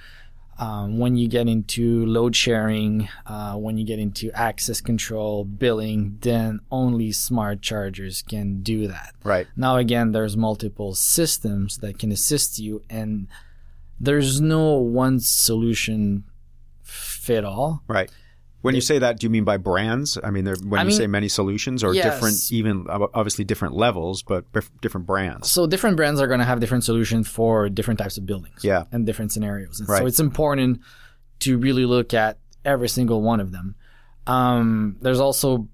um, 0.58 0.98
when 0.98 1.16
you 1.16 1.26
get 1.28 1.48
into 1.48 2.04
load 2.06 2.34
sharing, 2.36 3.08
uh, 3.26 3.54
when 3.56 3.76
you 3.78 3.84
get 3.84 3.98
into 3.98 4.30
access 4.32 4.80
control, 4.80 5.44
billing, 5.44 6.18
then 6.20 6.60
only 6.70 7.12
smart 7.12 7.60
chargers 7.62 8.22
can 8.22 8.62
do 8.62 8.86
that. 8.88 9.14
Right. 9.24 9.46
Now, 9.56 9.76
again, 9.76 10.12
there's 10.12 10.36
multiple 10.36 10.94
systems 10.94 11.78
that 11.78 11.98
can 11.98 12.10
assist 12.12 12.58
you, 12.58 12.82
and 12.90 13.26
there's 14.00 14.40
no 14.40 14.74
one 14.78 15.18
solution 15.20 16.24
fit 17.24 17.44
all. 17.44 17.82
Right. 17.88 18.10
When 18.62 18.74
you 18.74 18.80
say 18.80 18.98
that, 19.00 19.18
do 19.20 19.26
you 19.26 19.30
mean 19.30 19.44
by 19.44 19.58
brands? 19.58 20.16
I 20.24 20.30
mean, 20.30 20.44
there- 20.44 20.56
when 20.66 20.78
I 20.80 20.84
you 20.84 20.88
mean, 20.88 20.96
say 20.96 21.06
many 21.06 21.28
solutions 21.28 21.84
or 21.84 21.92
yes. 21.92 22.04
different, 22.14 22.36
even 22.50 22.86
obviously 22.88 23.44
different 23.44 23.74
levels, 23.74 24.22
but 24.22 24.46
different 24.80 25.06
brands. 25.06 25.50
So 25.50 25.66
different 25.66 25.96
brands 25.98 26.18
are 26.18 26.26
going 26.26 26.38
to 26.40 26.46
have 26.46 26.60
different 26.60 26.82
solutions 26.84 27.28
for 27.28 27.68
different 27.68 27.98
types 28.00 28.16
of 28.16 28.24
buildings. 28.24 28.64
Yeah. 28.64 28.84
And 28.90 29.04
different 29.04 29.32
scenarios. 29.32 29.80
And 29.80 29.88
Right. 29.88 29.98
so 29.98 30.06
it's 30.06 30.18
important 30.20 30.80
to 31.40 31.58
really 31.58 31.84
look 31.84 32.14
at 32.14 32.38
every 32.64 32.88
single 32.88 33.20
one 33.20 33.38
of 33.40 33.52
them. 33.52 33.74
Um, 34.26 34.96
there's 35.02 35.20
also 35.20 35.68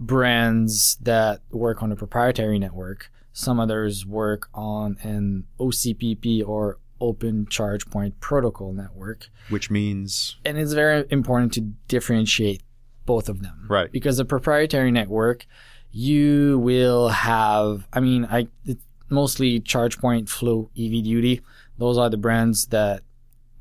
brands 0.00 0.96
that 1.02 1.40
work 1.50 1.82
on 1.82 1.92
a 1.92 1.96
proprietary 1.96 2.58
network. 2.58 3.10
Some 3.34 3.60
others 3.60 4.06
work 4.06 4.48
on 4.54 4.96
an 5.02 5.44
OCPP 5.60 6.42
or 6.46 6.78
Open 7.02 7.46
Charge 7.46 7.90
Point 7.90 8.20
Protocol 8.20 8.72
network. 8.72 9.28
Which 9.50 9.70
means, 9.70 10.36
And 10.44 10.56
it's 10.56 10.72
very 10.72 11.04
important 11.10 11.52
to 11.54 11.60
differentiate 11.88 12.62
both 13.04 13.28
of 13.28 13.42
them. 13.42 13.66
Right. 13.68 13.90
Because 13.90 14.18
a 14.20 14.24
proprietary 14.24 14.92
network, 14.92 15.46
you 15.90 16.58
will 16.60 17.08
have, 17.08 17.88
I 17.92 18.00
mean, 18.00 18.24
I 18.30 18.46
it's 18.64 18.84
mostly 19.10 19.60
ChargePoint, 19.60 20.28
FLO, 20.28 20.70
EV 20.78 21.04
Duty. 21.04 21.42
Those 21.76 21.98
are 21.98 22.08
the 22.08 22.16
brands 22.16 22.66
that 22.66 23.02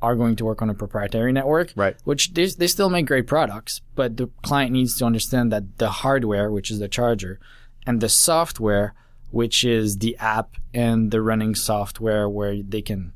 are 0.01 0.15
going 0.15 0.36
to 0.36 0.45
work 0.45 0.62
on 0.62 0.69
a 0.69 0.73
proprietary 0.73 1.32
network. 1.32 1.73
right. 1.75 1.95
Which 2.04 2.34
they, 2.34 2.45
they 2.45 2.67
still 2.67 2.89
make 2.89 3.08
great 3.08 3.27
products, 3.27 3.82
but 3.95 4.17
the 4.17 4.27
client 4.43 4.71
needs 4.71 4.97
to 4.97 5.06
understand 5.06 5.51
that 5.51 5.77
the 5.77 5.89
hardware, 5.89 6.51
which 6.51 6.71
is 6.71 6.80
the 6.80 6.88
charger, 6.88 7.39
and 7.86 8.01
the 8.01 8.10
software, 8.10 8.93
which 9.32 9.63
is 9.63 9.97
the 9.97 10.15
app 10.17 10.56
and 10.73 11.12
the 11.12 11.21
running 11.21 11.56
software 11.56 12.27
where 12.30 12.62
they 12.62 12.82
can 12.82 13.13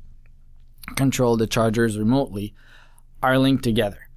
control 0.94 1.36
the 1.36 1.46
chargers 1.46 1.98
remotely, 1.98 2.54
are 3.22 3.38
linked 3.38 3.64
together. 3.64 4.08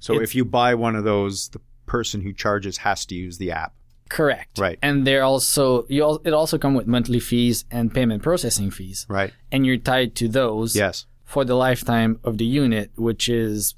So 0.00 0.14
It's- 0.14 0.30
if 0.30 0.34
you 0.34 0.44
buy 0.44 0.74
one 0.74 0.96
of 0.96 1.04
those, 1.04 1.48
the 1.50 1.60
person 1.86 2.22
who 2.22 2.32
charges 2.32 2.78
has 2.78 3.04
to 3.06 3.14
use 3.14 3.38
the 3.38 3.50
app. 3.52 3.74
Correct. 4.08 4.58
Right. 4.58 4.78
And 4.82 5.06
they're 5.06 5.22
also 5.22 5.86
you 5.88 6.02
al- 6.02 6.20
it 6.24 6.32
also 6.32 6.58
come 6.58 6.74
with 6.74 6.86
monthly 6.86 7.20
fees 7.20 7.64
and 7.70 7.92
payment 7.94 8.22
processing 8.22 8.70
fees, 8.70 9.06
Right. 9.08 9.32
and 9.50 9.64
you're 9.64 9.78
tied 9.78 10.14
to 10.16 10.28
those 10.28 10.76
Yes. 10.76 11.06
for 11.24 11.44
the 11.44 11.54
lifetime 11.54 12.18
of 12.24 12.36
the 12.38 12.44
unit, 12.44 12.90
which 12.96 13.28
is 13.28 13.74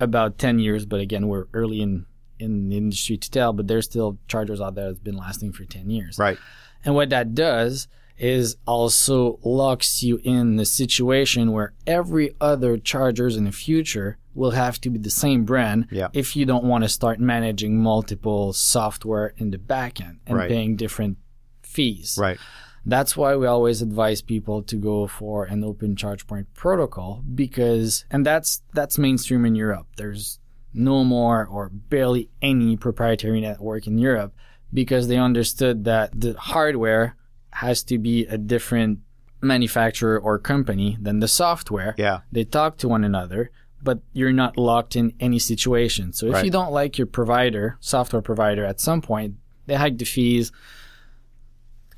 about 0.00 0.38
ten 0.38 0.58
years. 0.58 0.86
But 0.86 1.00
again, 1.00 1.28
we're 1.28 1.46
early 1.52 1.80
in 1.80 2.06
in 2.40 2.68
the 2.68 2.76
industry 2.76 3.16
to 3.16 3.30
tell, 3.30 3.52
but 3.52 3.68
there's 3.68 3.84
still 3.84 4.18
chargers 4.26 4.60
out 4.60 4.74
there 4.74 4.86
that's 4.88 4.98
been 4.98 5.16
lasting 5.16 5.52
for 5.52 5.64
ten 5.64 5.88
years. 5.88 6.18
Right. 6.18 6.36
And 6.84 6.94
what 6.96 7.10
that 7.10 7.32
does 7.34 7.86
is 8.18 8.56
also 8.66 9.38
locks 9.42 10.02
you 10.02 10.20
in 10.22 10.56
the 10.56 10.64
situation 10.64 11.52
where 11.52 11.72
every 11.86 12.34
other 12.40 12.76
chargers 12.76 13.36
in 13.36 13.44
the 13.44 13.52
future 13.52 14.18
will 14.34 14.52
have 14.52 14.80
to 14.80 14.90
be 14.90 14.98
the 14.98 15.10
same 15.10 15.44
brand 15.44 15.86
Yeah. 15.90 16.08
if 16.12 16.36
you 16.36 16.44
don't 16.46 16.64
want 16.64 16.84
to 16.84 16.88
start 16.88 17.18
managing 17.20 17.80
multiple 17.82 18.52
software 18.52 19.34
in 19.36 19.50
the 19.50 19.58
back 19.58 20.00
end 20.00 20.18
and 20.26 20.36
Right. 20.38 20.48
paying 20.48 20.76
different 20.76 21.18
fees. 21.62 22.16
Right. 22.20 22.38
That's 22.86 23.16
why 23.16 23.34
we 23.36 23.46
always 23.46 23.80
advise 23.80 24.20
people 24.22 24.62
to 24.64 24.76
go 24.76 25.06
for 25.06 25.44
an 25.44 25.64
open 25.64 25.96
charge 25.96 26.26
point 26.26 26.52
protocol 26.54 27.22
because 27.34 28.04
and 28.10 28.26
that's 28.26 28.60
that's 28.74 28.98
mainstream 28.98 29.44
in 29.46 29.54
Europe. 29.54 29.86
There's 29.96 30.38
no 30.74 31.02
more 31.04 31.46
or 31.46 31.70
barely 31.70 32.28
any 32.42 32.76
proprietary 32.76 33.40
network 33.40 33.86
in 33.86 33.96
Europe 33.98 34.34
because 34.72 35.08
they 35.08 35.16
understood 35.16 35.84
that 35.84 36.10
the 36.20 36.34
hardware 36.34 37.16
has 37.54 37.82
to 37.84 37.98
be 37.98 38.26
a 38.26 38.36
different 38.38 38.98
manufacturer 39.40 40.18
or 40.18 40.38
company 40.38 40.96
than 41.00 41.20
the 41.20 41.28
software. 41.28 41.94
Yeah. 41.98 42.20
They 42.32 42.44
talk 42.44 42.78
to 42.78 42.88
one 42.88 43.04
another, 43.04 43.50
but 43.82 44.00
you're 44.12 44.32
not 44.32 44.56
locked 44.56 44.96
in 44.96 45.12
any 45.20 45.38
situation. 45.38 46.12
So 46.12 46.26
if 46.26 46.32
Right. 46.34 46.44
you 46.44 46.50
don't 46.50 46.72
like 46.72 46.98
your 46.98 47.06
provider, 47.06 47.76
software 47.80 48.22
provider 48.22 48.64
at 48.64 48.80
some 48.80 49.00
point, 49.02 49.34
they 49.66 49.74
hike 49.74 49.98
the 49.98 50.04
fees. 50.04 50.50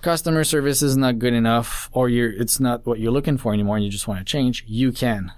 Customer 0.02 0.44
service 0.44 0.82
is 0.82 0.96
not 0.96 1.18
good 1.18 1.32
enough 1.32 1.88
or 1.92 2.08
you're 2.08 2.30
it's 2.32 2.60
not 2.60 2.86
what 2.86 2.98
you're 3.00 3.10
looking 3.12 3.38
for 3.38 3.52
anymore 3.54 3.76
and 3.76 3.84
you 3.84 3.90
just 3.90 4.06
want 4.06 4.20
to 4.20 4.24
change, 4.24 4.64
you 4.66 4.92
can. 4.92 5.32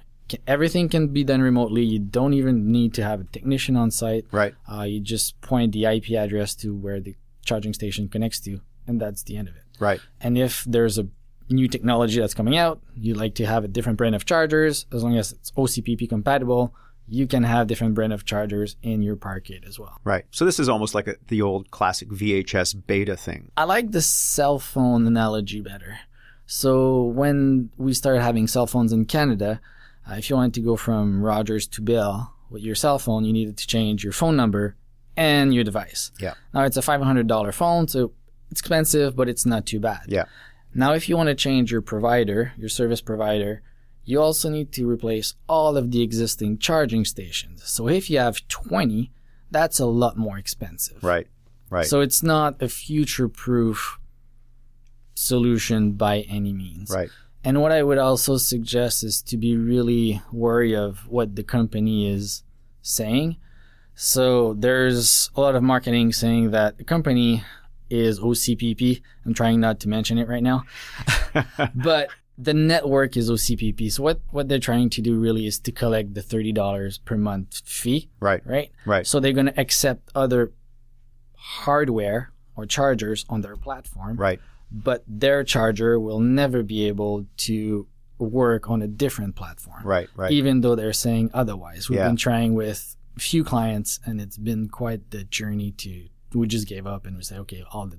Everything 0.46 0.88
can 0.90 1.08
be 1.08 1.24
done 1.24 1.40
remotely. 1.40 1.82
You 1.84 2.00
don't 2.00 2.34
even 2.34 2.70
need 2.70 2.92
to 2.94 3.02
have 3.02 3.20
a 3.20 3.24
technician 3.24 3.76
on 3.76 3.90
site. 3.90 4.26
Right. 4.30 4.54
Uh, 4.70 4.82
you 4.82 5.00
just 5.00 5.40
point 5.40 5.72
the 5.72 5.86
IP 5.86 6.10
address 6.10 6.54
to 6.56 6.74
where 6.74 7.00
the 7.00 7.14
charging 7.44 7.72
station 7.72 8.08
connects 8.08 8.40
to, 8.40 8.60
and 8.86 9.00
that's 9.00 9.22
the 9.22 9.38
end 9.38 9.48
of 9.48 9.56
it. 9.56 9.62
Right. 9.80 10.00
And 10.20 10.36
if 10.36 10.64
there's 10.64 10.98
a 10.98 11.08
new 11.50 11.68
technology 11.68 12.20
that's 12.20 12.34
coming 12.34 12.56
out, 12.56 12.80
you 12.94 13.14
like 13.14 13.34
to 13.36 13.46
have 13.46 13.64
a 13.64 13.68
different 13.68 13.98
brand 13.98 14.14
of 14.14 14.24
chargers, 14.24 14.86
as 14.92 15.02
long 15.02 15.16
as 15.16 15.32
it's 15.32 15.50
OCPP 15.52 16.08
compatible, 16.08 16.74
you 17.06 17.26
can 17.26 17.42
have 17.42 17.66
different 17.66 17.94
brand 17.94 18.12
of 18.12 18.24
chargers 18.24 18.76
in 18.82 19.02
your 19.02 19.16
parkade 19.16 19.64
as 19.66 19.78
well. 19.78 19.98
Right. 20.04 20.26
So 20.30 20.44
this 20.44 20.60
is 20.60 20.68
almost 20.68 20.94
like 20.94 21.06
a, 21.06 21.16
the 21.28 21.40
old 21.42 21.70
classic 21.70 22.08
VHS 22.08 22.86
beta 22.86 23.16
thing. 23.16 23.50
I 23.56 23.64
like 23.64 23.92
the 23.92 24.02
cell 24.02 24.58
phone 24.58 25.06
analogy 25.06 25.60
better. 25.60 26.00
So 26.46 27.02
when 27.02 27.70
we 27.76 27.94
started 27.94 28.22
having 28.22 28.46
cell 28.46 28.66
phones 28.66 28.92
in 28.92 29.06
Canada, 29.06 29.60
uh, 30.08 30.14
if 30.14 30.28
you 30.28 30.36
wanted 30.36 30.54
to 30.54 30.60
go 30.60 30.76
from 30.76 31.22
Rogers 31.22 31.66
to 31.68 31.82
Bell 31.82 32.34
with 32.50 32.62
your 32.62 32.74
cell 32.74 32.98
phone, 32.98 33.24
you 33.24 33.32
needed 33.32 33.56
to 33.58 33.66
change 33.66 34.04
your 34.04 34.12
phone 34.12 34.36
number 34.36 34.76
and 35.16 35.54
your 35.54 35.64
device. 35.64 36.12
Yeah. 36.20 36.34
Now 36.54 36.64
it's 36.64 36.76
a 36.76 36.82
$500 36.82 37.54
phone, 37.54 37.88
so 37.88 38.12
expensive, 38.50 39.16
but 39.16 39.28
it's 39.28 39.46
not 39.46 39.66
too 39.66 39.80
bad. 39.80 40.02
Yeah. 40.06 40.24
Now, 40.74 40.92
if 40.92 41.08
you 41.08 41.16
want 41.16 41.28
to 41.28 41.34
change 41.34 41.72
your 41.72 41.82
provider, 41.82 42.52
your 42.56 42.68
service 42.68 43.00
provider, 43.00 43.62
you 44.04 44.20
also 44.20 44.48
need 44.48 44.72
to 44.72 44.88
replace 44.88 45.34
all 45.48 45.76
of 45.76 45.90
the 45.90 46.02
existing 46.02 46.58
charging 46.58 47.04
stations. 47.04 47.62
So 47.64 47.88
if 47.88 48.08
you 48.08 48.18
have 48.18 48.46
20, 48.48 49.10
that's 49.50 49.78
a 49.78 49.86
lot 49.86 50.16
more 50.16 50.38
expensive. 50.38 51.02
Right. 51.02 51.26
Right. 51.70 51.86
So 51.86 52.00
it's 52.00 52.22
not 52.22 52.62
a 52.62 52.68
future 52.68 53.28
proof 53.28 53.98
solution 55.14 55.92
by 55.92 56.20
any 56.22 56.52
means. 56.52 56.90
right. 56.90 57.10
And 57.44 57.62
what 57.62 57.72
I 57.72 57.82
would 57.82 57.98
also 57.98 58.36
suggest 58.36 59.04
is 59.04 59.22
to 59.22 59.36
be 59.36 59.56
really 59.56 60.20
wary 60.32 60.74
of 60.74 61.06
what 61.08 61.36
the 61.36 61.44
company 61.44 62.10
is 62.10 62.42
saying. 62.82 63.36
So 63.94 64.54
there's 64.54 65.30
a 65.36 65.40
lot 65.40 65.54
of 65.54 65.62
marketing 65.62 66.12
saying 66.12 66.50
that 66.50 66.78
the 66.78 66.84
company 66.84 67.44
is 67.90 68.20
OCPP. 68.20 69.02
I'm 69.24 69.34
trying 69.34 69.60
not 69.60 69.80
to 69.80 69.88
mention 69.88 70.18
it 70.18 70.28
right 70.28 70.42
now. 70.42 70.64
but 71.74 72.08
the 72.36 72.54
network 72.54 73.16
is 73.16 73.30
OCPP. 73.30 73.90
So 73.92 74.02
what, 74.02 74.20
what 74.30 74.48
they're 74.48 74.58
trying 74.60 74.90
to 74.90 75.00
do 75.02 75.18
really 75.18 75.46
is 75.46 75.58
to 75.60 75.72
collect 75.72 76.14
the 76.14 76.20
$30 76.20 77.04
per 77.04 77.16
month 77.16 77.62
fee, 77.64 78.08
Right. 78.20 78.42
right? 78.46 78.70
Right. 78.86 79.06
So 79.06 79.18
they're 79.20 79.32
going 79.32 79.46
to 79.46 79.60
accept 79.60 80.10
other 80.14 80.52
hardware 81.34 82.32
or 82.56 82.66
chargers 82.66 83.24
on 83.28 83.40
their 83.40 83.56
platform 83.56 84.16
Right. 84.16 84.40
but 84.70 85.02
their 85.06 85.44
charger 85.44 85.98
will 85.98 86.20
never 86.20 86.62
be 86.62 86.86
able 86.88 87.26
to 87.38 87.86
work 88.18 88.68
on 88.68 88.82
a 88.82 88.88
different 88.88 89.36
platform. 89.36 89.82
Right. 89.84 90.08
Right. 90.16 90.32
Even 90.32 90.60
though 90.60 90.74
they're 90.74 90.92
saying 90.92 91.30
otherwise. 91.32 91.88
We've 91.88 91.98
Yeah. 92.00 92.08
been 92.08 92.16
trying 92.16 92.54
with 92.54 92.96
few 93.16 93.44
clients 93.44 94.00
and 94.04 94.20
it's 94.20 94.36
been 94.36 94.68
quite 94.68 95.10
the 95.10 95.24
journey 95.24 95.70
to 95.72 96.08
we 96.34 96.46
just 96.46 96.68
gave 96.68 96.86
up 96.86 97.06
and 97.06 97.16
we 97.16 97.22
say, 97.22 97.36
okay, 97.38 97.64
all 97.72 97.86
the 97.86 97.98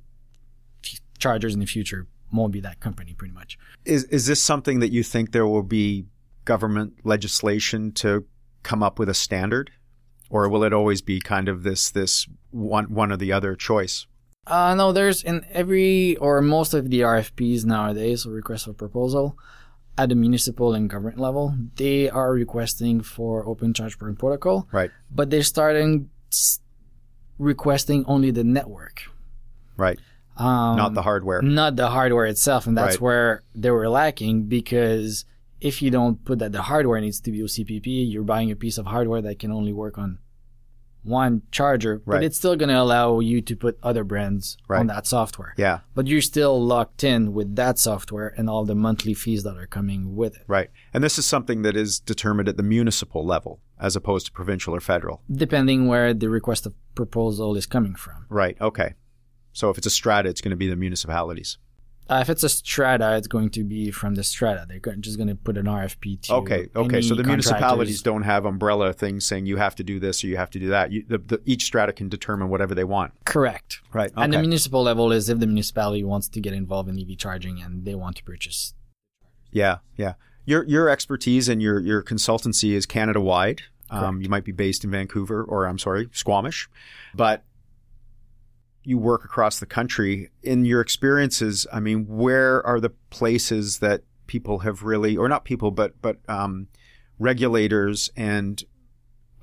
f- 0.83 0.99
chargers 1.17 1.53
in 1.53 1.59
the 1.59 1.65
future 1.65 2.07
won't 2.31 2.53
be 2.53 2.59
that 2.61 2.79
company 2.79 3.13
pretty 3.13 3.33
much. 3.33 3.57
Is 3.85 4.03
is 4.05 4.27
this 4.27 4.41
something 4.41 4.79
that 4.79 4.91
you 4.91 5.03
think 5.03 5.31
there 5.31 5.47
will 5.47 5.63
be 5.63 6.05
government 6.45 6.93
legislation 7.03 7.91
to 7.93 8.25
come 8.63 8.83
up 8.83 8.99
with 8.99 9.09
a 9.09 9.13
standard, 9.13 9.71
or 10.29 10.47
will 10.49 10.63
it 10.63 10.73
always 10.73 11.01
be 11.01 11.19
kind 11.19 11.47
of 11.49 11.63
this 11.63 11.89
this 11.89 12.27
one 12.51 12.85
one 12.93 13.11
or 13.11 13.17
the 13.17 13.31
other 13.31 13.55
choice? 13.55 14.05
Uh, 14.47 14.73
no, 14.73 14.91
there's 14.91 15.23
in 15.23 15.45
every 15.51 16.15
or 16.17 16.41
most 16.41 16.73
of 16.73 16.89
the 16.89 17.01
RFPs 17.01 17.65
nowadays, 17.65 18.25
or 18.25 18.31
request 18.31 18.65
for 18.65 18.73
proposal, 18.73 19.37
at 19.97 20.09
the 20.09 20.15
municipal 20.15 20.73
and 20.73 20.89
government 20.89 21.19
level, 21.19 21.55
they 21.75 22.09
are 22.09 22.31
requesting 22.31 23.01
for 23.01 23.45
open 23.47 23.73
charge 23.73 23.99
point 23.99 24.17
protocol. 24.17 24.67
Right. 24.71 24.91
but 25.11 25.29
they're 25.29 25.43
starting 25.43 26.09
requesting 27.39 28.03
only 28.05 28.29
the 28.31 28.43
network, 28.43 29.03
Right. 29.77 29.97
um, 30.37 30.75
Not 30.77 30.93
the 30.93 31.01
hardware. 31.01 31.41
not 31.41 31.75
the 31.75 31.87
hardware 31.89 32.25
itself, 32.25 32.67
and 32.67 32.77
that's 32.77 32.95
Right. 32.95 33.01
where 33.01 33.43
they 33.55 33.71
were 33.71 33.89
lacking 33.89 34.43
because 34.43 35.25
if 35.61 35.81
you 35.81 35.89
don't 35.89 36.23
put 36.23 36.39
that 36.39 36.51
the 36.51 36.61
hardware 36.63 37.01
needs 37.01 37.19
to 37.21 37.31
be 37.31 37.41
OCPP, 37.41 37.87
you're 38.11 38.23
buying 38.23 38.51
a 38.51 38.55
piece 38.55 38.77
of 38.77 38.85
hardware 38.85 39.21
that 39.21 39.39
can 39.39 39.51
only 39.51 39.73
work 39.73 39.97
on 39.97 40.19
one 41.09 41.41
charger, 41.51 42.01
Right. 42.05 42.17
but 42.17 42.23
it's 42.23 42.37
still 42.37 42.55
going 42.55 42.69
to 42.69 42.79
allow 42.79 43.19
you 43.19 43.41
to 43.41 43.55
put 43.55 43.77
other 43.83 44.03
brands 44.03 44.55
Right. 44.67 44.79
on 44.79 44.87
that 44.87 45.05
software. 45.07 45.53
Yeah. 45.57 45.79
But 45.95 46.07
you're 46.07 46.21
still 46.21 46.63
locked 46.63 47.03
in 47.03 47.33
with 47.33 47.55
that 47.57 47.77
software 47.79 48.33
and 48.37 48.49
all 48.49 48.63
the 48.65 48.75
monthly 48.75 49.13
fees 49.13 49.43
that 49.43 49.57
are 49.57 49.67
coming 49.67 50.15
with 50.15 50.35
it, 50.35 50.43
Right. 50.47 50.69
And 50.93 51.03
this 51.03 51.17
is 51.19 51.25
something 51.25 51.63
that 51.63 51.75
is 51.75 51.99
determined 51.99 52.47
at 52.47 52.55
the 52.57 52.63
municipal 52.63 53.25
level 53.25 53.59
as 53.79 53.95
opposed 53.95 54.25
to 54.27 54.31
provincial 54.31 54.73
or 54.75 54.79
federal. 54.79 55.21
depending 55.31 55.87
where 55.87 56.13
the 56.13 56.29
request 56.29 56.65
of 56.65 56.73
proposal 56.95 57.55
is 57.55 57.65
coming 57.65 57.95
from. 57.95 58.25
Right. 58.29 58.55
Okay. 58.61 58.93
So 59.53 59.69
if 59.69 59.77
it's 59.77 59.87
a 59.87 59.89
strata, 59.89 60.29
it's 60.29 60.41
going 60.41 60.51
to 60.51 60.57
be 60.57 60.67
the 60.69 60.75
municipalities. 60.75 61.57
Uh, 62.09 62.19
if 62.21 62.29
it's 62.29 62.41
a 62.41 62.49
strata, 62.49 63.15
it's 63.15 63.27
going 63.27 63.51
to 63.51 63.63
be 63.63 63.91
from 63.91 64.15
the 64.15 64.23
strata. 64.23 64.65
They're 64.67 64.95
just 64.95 65.17
going 65.17 65.27
to 65.27 65.35
put 65.35 65.57
an 65.57 65.65
RFP 65.65 66.21
to. 66.23 66.33
Okay. 66.35 66.67
Okay. 66.75 67.01
So 67.01 67.13
the 67.13 67.23
municipalities 67.23 68.01
don't 68.01 68.23
have 68.23 68.45
umbrella 68.45 68.93
things 68.93 69.25
saying 69.25 69.45
you 69.45 69.57
have 69.57 69.75
to 69.75 69.83
do 69.83 69.99
this 69.99 70.23
or 70.23 70.27
you 70.27 70.37
have 70.37 70.49
to 70.51 70.59
do 70.59 70.69
that. 70.69 70.91
You, 70.91 71.05
the, 71.07 71.19
the, 71.19 71.41
each 71.45 71.65
strata 71.65 71.93
can 71.93 72.09
determine 72.09 72.49
whatever 72.49 72.73
they 72.73 72.83
want. 72.83 73.13
Correct. 73.25 73.81
Right. 73.93 74.11
And 74.15 74.33
the 74.33 74.39
municipal 74.39 74.81
level 74.81 75.11
is 75.11 75.29
if 75.29 75.39
the 75.39 75.45
municipality 75.45 76.03
wants 76.03 76.27
to 76.29 76.41
get 76.41 76.53
involved 76.53 76.89
in 76.89 76.99
EV 76.99 77.15
charging 77.17 77.61
and 77.61 77.85
they 77.85 77.93
want 77.93 78.15
to 78.17 78.23
purchase. 78.23 78.73
Yeah. 79.51 79.77
Yeah. 79.95 80.13
Your 80.45 80.63
your 80.63 80.89
expertise 80.89 81.47
and 81.47 81.61
your 81.61 81.79
your 81.79 82.01
consultancy 82.01 82.71
is 82.71 82.87
Canada 82.87 83.21
wide. 83.21 83.61
Um, 83.91 84.21
you 84.21 84.29
might 84.29 84.43
be 84.43 84.51
based 84.51 84.83
in 84.83 84.91
Vancouver 84.91 85.43
or 85.43 85.65
I'm 85.65 85.79
sorry, 85.79 86.09
Squamish, 86.11 86.69
but 87.15 87.43
you 88.89 88.97
work 88.97 89.23
across 89.23 89.59
the 89.59 89.65
country. 89.67 90.31
In 90.41 90.65
your 90.65 90.81
experiences, 90.81 91.67
I 91.71 91.79
mean, 91.79 92.07
where 92.07 92.65
are 92.65 92.79
the 92.79 92.89
places 93.11 93.79
that 93.79 94.01
people 94.25 94.59
have 94.59 94.81
really, 94.81 95.15
or 95.15 95.29
not 95.29 95.45
people, 95.45 95.69
but 95.69 96.01
but 96.01 96.17
um, 96.27 96.67
regulators 97.19 98.09
and 98.17 98.63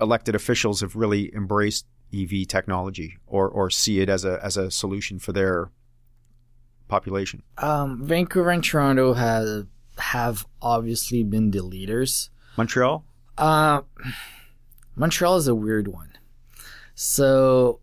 elected 0.01 0.35
officials 0.35 0.81
have 0.81 0.95
really 0.95 1.33
embraced 1.33 1.85
EV 2.13 2.47
technology 2.47 3.17
or 3.25 3.47
or 3.47 3.69
see 3.69 4.01
it 4.01 4.09
as 4.09 4.25
a 4.25 4.39
as 4.43 4.57
a 4.57 4.69
solution 4.69 5.17
for 5.17 5.31
their 5.31 5.71
population? 6.89 7.41
Um, 7.57 8.03
Vancouver 8.03 8.49
and 8.49 8.63
Toronto 8.63 9.13
have 9.13 9.67
have 9.97 10.45
obviously 10.61 11.23
been 11.23 11.51
the 11.51 11.63
leaders. 11.63 12.29
Montreal. 12.57 13.05
Uh, 13.37 13.81
Montreal 14.95 15.37
is 15.37 15.47
a 15.47 15.55
weird 15.55 15.87
one. 15.87 16.11
So, 16.95 17.79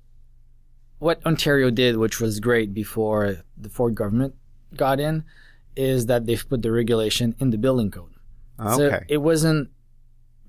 what 1.04 1.24
Ontario 1.26 1.68
did, 1.70 1.96
which 2.04 2.16
was 2.20 2.40
great 2.40 2.72
before 2.82 3.22
the 3.64 3.68
Ford 3.68 3.94
government 3.94 4.34
got 4.74 4.98
in, 4.98 5.24
is 5.76 6.06
that 6.06 6.24
they've 6.26 6.46
put 6.48 6.62
the 6.62 6.72
regulation 6.72 7.34
in 7.38 7.50
the 7.50 7.58
building 7.58 7.90
code. 7.90 8.12
Okay. 8.58 8.76
So 8.76 9.00
it 9.08 9.18
wasn't 9.18 9.68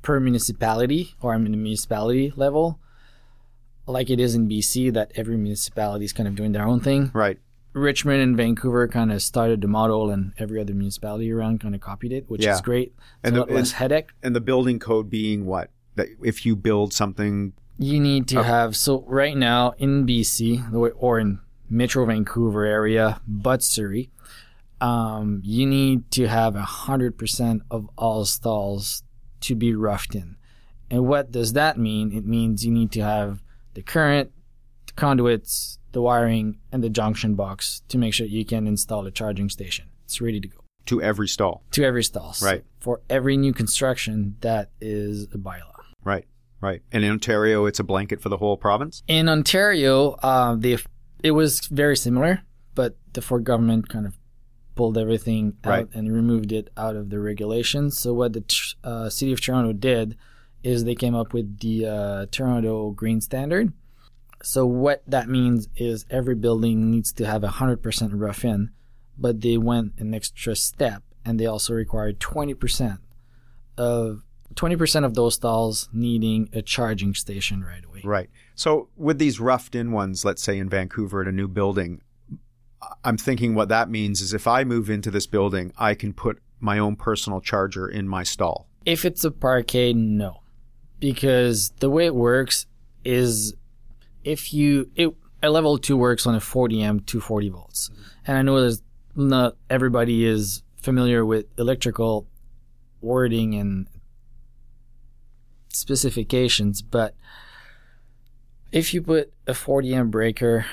per 0.02 0.20
municipality 0.20 1.14
or 1.22 1.34
I 1.34 1.38
mean 1.38 1.52
the 1.52 1.58
municipality 1.58 2.32
level, 2.36 2.80
like 3.88 4.10
it 4.10 4.20
is 4.20 4.34
in 4.36 4.48
BC 4.48 4.94
that 4.94 5.12
every 5.16 5.38
municipality 5.38 6.06
is 6.06 6.14
kind 6.14 6.28
of 6.30 6.36
doing 6.36 6.52
their 6.54 6.66
own 6.66 6.80
thing. 6.80 7.12
right. 7.14 7.40
Richmond 7.74 8.22
and 8.22 8.38
Vancouver 8.38 8.88
kind 8.88 9.12
of 9.12 9.22
started 9.22 9.60
the 9.60 9.68
model, 9.68 10.10
and 10.10 10.32
every 10.38 10.62
other 10.62 10.74
municipality 10.74 11.30
around 11.30 11.60
kind 11.60 11.76
of 11.76 11.82
copied 11.82 12.14
it, 12.14 12.24
which 12.30 12.46
Yeah. 12.46 12.54
is 12.56 12.62
great. 12.62 12.94
It's 13.22 13.26
And 13.26 13.36
a 13.38 13.44
the- 13.44 13.54
less 13.54 13.72
headache. 13.74 14.12
And 14.24 14.34
the 14.34 14.40
building 14.40 14.80
code 14.80 15.10
being 15.10 15.46
what? 15.46 15.72
That 15.96 16.08
if 16.24 16.46
you 16.46 16.56
build 16.56 16.94
something, 16.94 17.52
You 17.78 18.00
need 18.00 18.28
to 18.30 18.40
Okay. 18.40 18.48
have 18.48 18.76
so 18.76 19.04
right 19.08 19.36
now 19.36 19.74
in 19.78 20.06
BC 20.06 20.64
or 20.98 21.20
in 21.20 21.40
Metro 21.70 22.06
Vancouver 22.06 22.64
area, 22.66 23.20
but 23.28 23.64
Surrey, 23.64 24.12
um, 24.82 25.42
you 25.44 25.66
need 25.66 26.10
to 26.12 26.28
have 26.28 26.56
a 26.56 26.62
hundred 26.62 27.18
percent 27.18 27.64
of 27.72 27.90
all 27.98 28.26
stalls 28.26 29.04
to 29.42 29.56
be 29.56 29.74
roughed 29.74 30.16
in. 30.16 30.36
And 30.90 31.08
what 31.08 31.32
does 31.32 31.54
that 31.54 31.78
mean? 31.78 32.12
It 32.16 32.26
means 32.26 32.66
you 32.66 32.72
need 32.72 32.92
to 32.94 33.02
have 33.02 33.42
the 33.74 33.82
current, 33.82 34.32
the 34.88 34.94
conduits, 34.94 35.80
the 35.92 36.02
wiring, 36.02 36.60
and 36.72 36.84
the 36.84 36.90
junction 36.90 37.36
box 37.36 37.82
to 37.90 37.98
make 37.98 38.14
sure 38.14 38.28
you 38.28 38.46
can 38.46 38.68
install 38.68 39.06
a 39.06 39.12
charging 39.12 39.50
station. 39.50 39.86
It's 40.06 40.22
ready 40.22 40.40
to 40.40 40.48
go 40.48 40.60
to 40.86 41.02
every 41.02 41.28
stall. 41.28 41.64
to 41.72 41.84
every 41.84 42.04
stall. 42.04 42.34
So 42.34 42.46
Right. 42.46 42.64
for 42.80 43.02
every 43.10 43.38
new 43.38 43.54
construction, 43.54 44.36
that 44.42 44.70
is 44.80 45.24
a 45.34 45.38
bylaw. 45.38 45.74
Right. 46.04 46.26
Right. 46.66 46.82
And 46.92 47.04
in 47.06 47.12
Ontario, 47.12 47.66
it's 47.68 47.80
a 47.80 47.84
blanket 47.84 48.22
for 48.22 48.30
the 48.30 48.38
whole 48.38 48.58
province. 48.58 49.04
In 49.08 49.30
Ontario, 49.30 50.12
uh, 50.24 50.56
they 50.56 50.78
it 51.24 51.32
was 51.32 51.52
very 51.68 51.96
similar, 51.96 52.42
but 52.74 52.98
the 53.14 53.22
Ford 53.22 53.44
government 53.44 53.88
kind 53.88 54.06
of 54.08 54.18
pulled 54.76 54.98
everything 54.98 55.54
out 55.64 55.70
Right. 55.70 55.88
and 55.94 56.12
removed 56.14 56.52
it 56.52 56.70
out 56.76 56.96
of 56.96 57.10
the 57.12 57.20
regulations. 57.20 58.00
So 58.00 58.14
what 58.14 58.34
the 58.34 58.44
uh, 58.84 59.10
city 59.10 59.32
of 59.32 59.40
Toronto 59.42 59.74
did 59.74 60.18
is 60.64 60.84
they 60.84 60.96
came 60.96 61.16
up 61.16 61.34
with 61.34 61.60
the 61.60 61.86
uh, 61.86 62.26
Toronto 62.32 62.92
Green 62.92 63.22
Standard. 63.22 63.72
So 64.44 64.66
what 64.66 65.04
that 65.08 65.30
means 65.30 65.70
is 65.78 66.06
every 66.10 66.36
building 66.36 66.92
needs 66.92 67.14
to 67.14 67.26
have 67.28 67.44
a 67.44 67.54
hundred 67.60 67.82
percent 67.84 68.12
rough 68.14 68.44
in, 68.44 68.72
but 69.18 69.42
they 69.42 69.58
went 69.58 69.94
an 70.00 70.14
extra 70.16 70.56
step 70.56 71.04
and 71.24 71.40
they 71.40 71.46
also 71.46 71.74
required 71.74 72.20
twenty 72.20 72.54
percent 72.56 73.00
of 73.78 74.24
twenty 74.56 74.76
percent 74.76 75.06
of 75.06 75.14
those 75.14 75.36
stalls 75.36 75.90
needing 75.94 76.50
a 76.54 76.62
charging 76.62 77.14
station 77.14 77.64
right 77.64 77.84
away. 77.86 78.02
Right. 78.04 78.30
So 78.56 78.90
with 78.96 79.20
these 79.20 79.40
roughed 79.40 79.76
in 79.76 79.92
ones, 79.92 80.26
let's 80.26 80.42
say 80.42 80.58
in 80.58 80.70
Vancouver 80.70 81.22
at 81.22 81.28
a 81.28 81.32
new 81.32 81.48
building, 81.48 82.02
I'm 83.04 83.18
thinking 83.18 83.56
what 83.56 83.70
that 83.70 83.90
means 83.90 84.22
is 84.22 84.34
if 84.34 84.48
I 84.48 84.64
move 84.64 84.90
into 84.90 85.12
this 85.12 85.28
building, 85.28 85.74
I 85.78 85.94
can 85.94 86.14
put 86.14 86.42
my 86.60 86.80
own 86.80 86.96
personal 86.96 87.42
charger 87.42 87.88
in 87.88 88.08
my 88.08 88.24
stall. 88.24 88.68
If 88.86 89.06
it's 89.06 89.24
a 89.24 89.32
parkade, 89.32 89.96
no, 89.96 90.42
because 91.00 91.72
the 91.80 91.90
way 91.90 92.06
it 92.06 92.16
works 92.16 92.68
is 93.04 93.54
if 94.24 94.54
you 94.54 94.90
it 94.96 95.14
a 95.44 95.50
level 95.50 95.78
two 95.78 95.98
works 95.98 96.26
on 96.26 96.34
a 96.36 96.40
40 96.40 96.82
amp 96.82 97.06
240 97.06 97.50
volts, 97.50 97.90
mm-hmm. 97.90 98.02
and 98.28 98.38
I 98.38 98.42
know 98.42 98.60
there's 98.60 98.82
not 99.16 99.56
everybody 99.70 100.26
is 100.26 100.64
familiar 100.78 101.26
with 101.26 101.46
electrical 101.58 102.28
wording 103.02 103.56
and 103.56 103.88
specifications, 105.76 106.82
but 106.82 107.16
if 108.72 108.94
you 108.94 109.02
put 109.02 109.34
a 109.48 109.54
40 109.54 109.94
amp 109.96 110.12
breaker 110.12 110.66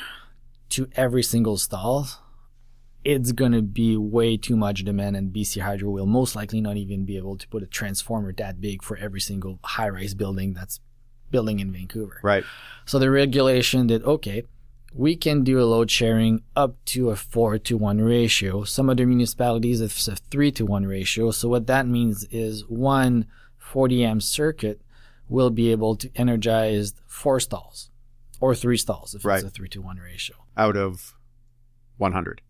to 0.71 0.89
every 0.97 1.23
single 1.23 1.59
stall, 1.59 2.09
it's 3.05 3.33
going 3.33 3.53
to 3.53 3.63
be 3.63 3.97
way 3.97 4.37
too 4.37 4.57
much 4.57 4.85
demand, 4.85 5.17
and 5.17 5.33
BC 5.33 5.61
Hydro 5.61 5.91
will 5.91 6.07
most 6.07 6.37
likely 6.37 6.61
not 6.61 6.77
even 6.77 7.05
be 7.05 7.17
able 7.17 7.37
to 7.37 7.49
put 7.49 7.63
a 7.63 7.67
transformer 7.67 8.33
that 8.35 8.61
big 8.61 8.83
for 8.83 8.97
every 8.97 9.21
single 9.21 9.59
high 9.65 9.89
rise 9.89 10.15
building 10.15 10.55
that's 10.55 10.81
building 11.31 11.61
in 11.61 11.73
Vancouver. 11.73 12.21
Right. 12.23 12.45
So 12.85 12.99
the 12.99 13.11
regulation 13.11 13.89
did 13.89 14.05
okay, 14.05 14.45
we 14.95 15.17
can 15.17 15.43
do 15.43 15.61
a 15.61 15.65
load 15.65 15.91
sharing 15.91 16.43
up 16.55 16.77
to 16.85 17.11
a 17.11 17.17
4 17.17 17.59
to 17.59 17.77
1 17.77 18.01
ratio. 18.01 18.65
Some 18.65 18.91
other 18.91 19.07
municipalities 19.07 19.81
it's 19.81 20.07
a 20.07 20.17
3 20.17 20.53
to 20.53 20.67
1 20.67 20.87
ratio. 20.87 21.31
So 21.31 21.49
what 21.49 21.67
that 21.67 21.87
means 21.87 22.25
is 22.31 22.69
one 22.69 23.27
40 23.59 24.05
amp 24.05 24.23
circuit 24.23 24.81
will 25.33 25.51
be 25.51 25.71
able 25.73 25.97
to 25.97 26.11
energize 26.15 26.95
four 27.07 27.41
stalls 27.41 27.91
or 28.41 28.55
three 28.55 28.77
stalls 28.77 29.15
if 29.15 29.25
Right. 29.25 29.39
it's 29.41 29.47
a 29.49 29.51
3 29.51 29.69
to 29.71 29.81
1 29.83 29.97
ratio. 29.99 30.37
out 30.57 30.77
of 30.77 31.15
100. 31.97 32.43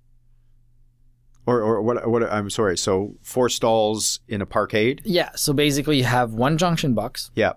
Or, 1.47 1.61
or 1.61 1.83
what, 1.83 2.09
what? 2.09 2.23
I'm 2.33 2.51
sorry. 2.51 2.77
So 2.79 3.14
four 3.23 3.49
stalls 3.49 4.21
in 4.29 4.40
a 4.40 4.47
parkade. 4.47 5.01
Yeah, 5.05 5.31
so 5.35 5.53
basically 5.53 5.99
you 5.99 6.05
have 6.05 6.33
one 6.33 6.57
junction 6.57 6.95
box 6.95 7.31
Yeah. 7.35 7.55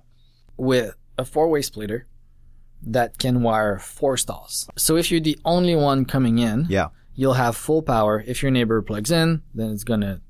with 0.58 0.96
a 1.18 1.26
four-way 1.26 1.62
splitter 1.62 2.08
that 2.82 3.18
can 3.20 3.42
wire 3.44 3.78
four 3.80 4.18
stalls. 4.18 4.68
So 4.76 4.96
if 4.98 5.12
you're 5.12 5.20
the 5.22 5.38
only 5.46 5.76
one 5.76 6.06
coming 6.06 6.40
in, 6.40 6.66
Yeah. 6.70 6.88
you'll 7.14 7.34
have 7.34 7.56
full 7.56 7.82
power. 7.84 8.24
If 8.26 8.42
your 8.42 8.52
neighbor 8.52 8.82
plugs 8.82 9.12
in, 9.12 9.44
then 9.54 9.72
it's 9.72 9.84
gonna 9.84 10.22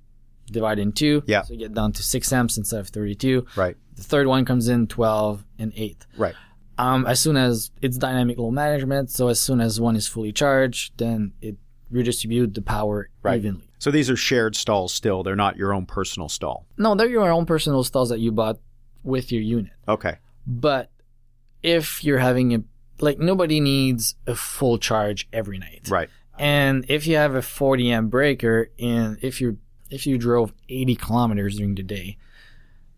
divide 0.51 0.79
in 0.79 0.91
two. 0.91 1.23
Yeah. 1.25 1.41
So 1.43 1.53
you 1.53 1.59
get 1.59 1.73
down 1.73 1.91
to 1.93 2.03
six 2.03 2.31
amps 2.33 2.57
instead 2.57 2.79
of 2.79 2.89
32. 2.89 3.45
Right. 3.55 3.75
The 3.95 4.03
third 4.03 4.27
one 4.27 4.45
comes 4.45 4.67
in 4.67 4.87
12 4.87 5.43
and 5.59 5.71
8. 5.75 6.05
Right. 6.17 6.35
Um, 6.77 7.05
as 7.07 7.19
soon 7.21 7.37
as 7.37 7.71
it's 7.81 7.97
dynamic 7.97 8.37
load 8.37 8.51
management, 8.51 9.09
so 9.09 9.29
as 9.29 9.39
soon 9.39 9.61
as 9.61 9.79
one 9.79 9.95
is 9.95 10.07
fully 10.07 10.33
charged, 10.33 10.97
then 10.97 11.31
it 11.41 11.55
redistributes 11.91 12.53
the 12.55 12.61
power 12.61 13.09
Right. 13.23 13.37
evenly. 13.37 13.69
So 13.79 13.91
these 13.91 14.09
are 14.09 14.15
shared 14.17 14.55
stalls 14.55 14.93
still. 14.93 15.23
They're 15.23 15.35
not 15.35 15.55
your 15.57 15.73
own 15.73 15.85
personal 15.85 16.27
stall. 16.27 16.65
No, 16.77 16.95
they're 16.95 17.07
your 17.07 17.31
own 17.31 17.45
personal 17.45 17.83
stalls 17.83 18.09
that 18.09 18.19
you 18.19 18.31
bought 18.31 18.59
with 19.03 19.31
your 19.31 19.41
unit. 19.41 19.71
Okay. 19.87 20.17
But 20.45 20.91
if 21.63 22.03
you're 22.03 22.19
having 22.19 22.53
a 22.53 22.63
like 22.99 23.19
nobody 23.19 23.59
needs 23.59 24.15
a 24.25 24.35
full 24.35 24.77
charge 24.77 25.27
every 25.33 25.57
night. 25.57 25.87
Right. 25.89 26.09
And 26.37 26.85
if 26.89 27.07
you 27.07 27.15
have 27.17 27.35
a 27.35 27.41
40 27.41 27.91
amp 27.91 28.09
breaker 28.11 28.69
and 28.79 29.17
if 29.21 29.39
you 29.41 29.57
if 29.89 30.05
you 30.07 30.17
drove 30.17 30.53
80 30.69 30.95
kilometers 30.95 31.57
during 31.57 31.75
the 31.75 31.83
day, 31.83 32.17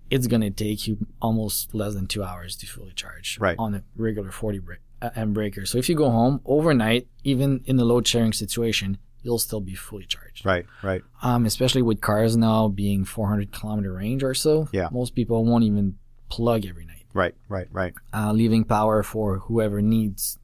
it's 0.10 0.28
going 0.28 0.42
to 0.42 0.50
take 0.50 0.88
you 0.88 1.06
almost 1.22 1.74
less 1.74 1.94
than 1.94 2.08
2 2.08 2.24
hours 2.24 2.56
to 2.58 2.66
fully 2.66 2.94
charge 2.94 3.38
Right. 3.40 3.58
on 3.60 3.76
a 3.76 3.84
regular 3.96 4.32
40 4.32 4.60
bre- 4.60 4.74
uh, 5.02 5.10
amp 5.16 5.34
breaker. 5.34 5.66
So 5.66 5.78
if 5.78 5.90
you 5.90 5.96
go 5.96 6.10
home 6.10 6.40
overnight, 6.46 7.08
even 7.24 7.62
in 7.66 7.76
the 7.76 7.84
load 7.86 8.08
sharing 8.08 8.32
situation, 8.34 8.98
you'll 9.22 9.38
still 9.40 9.60
be 9.60 9.76
fully 9.76 10.06
charged. 10.06 10.46
Right. 10.46 10.66
Right. 10.82 11.02
Um, 11.22 11.46
especially 11.46 11.82
with 11.82 12.00
cars 12.00 12.38
now 12.38 12.70
being 12.70 13.04
400 13.04 13.52
kilometer 13.52 13.92
range 13.94 14.24
or 14.24 14.34
so. 14.34 14.70
Yeah. 14.72 14.88
Most 14.92 15.14
people 15.14 15.44
won't 15.44 15.66
even 15.66 15.98
plug 16.30 16.66
every 16.66 16.86
night 16.86 17.04
Right. 17.14 17.36
Right. 17.50 17.68
Right. 17.72 17.94
uh, 18.14 18.32
leaving 18.32 18.64
power 18.64 19.04
for 19.04 19.40
whoever 19.40 19.82
needs 19.82 20.38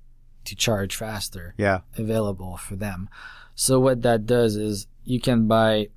to 0.45 0.55
charge 0.55 0.95
faster 0.97 1.53
Yeah. 1.57 1.81
available 1.97 2.57
for 2.57 2.75
them. 2.75 3.07
So 3.55 3.79
what 3.79 4.01
that 4.01 4.25
does 4.25 4.57
is 4.57 4.87
you 5.05 5.21
can 5.21 5.47
buy 5.47 5.87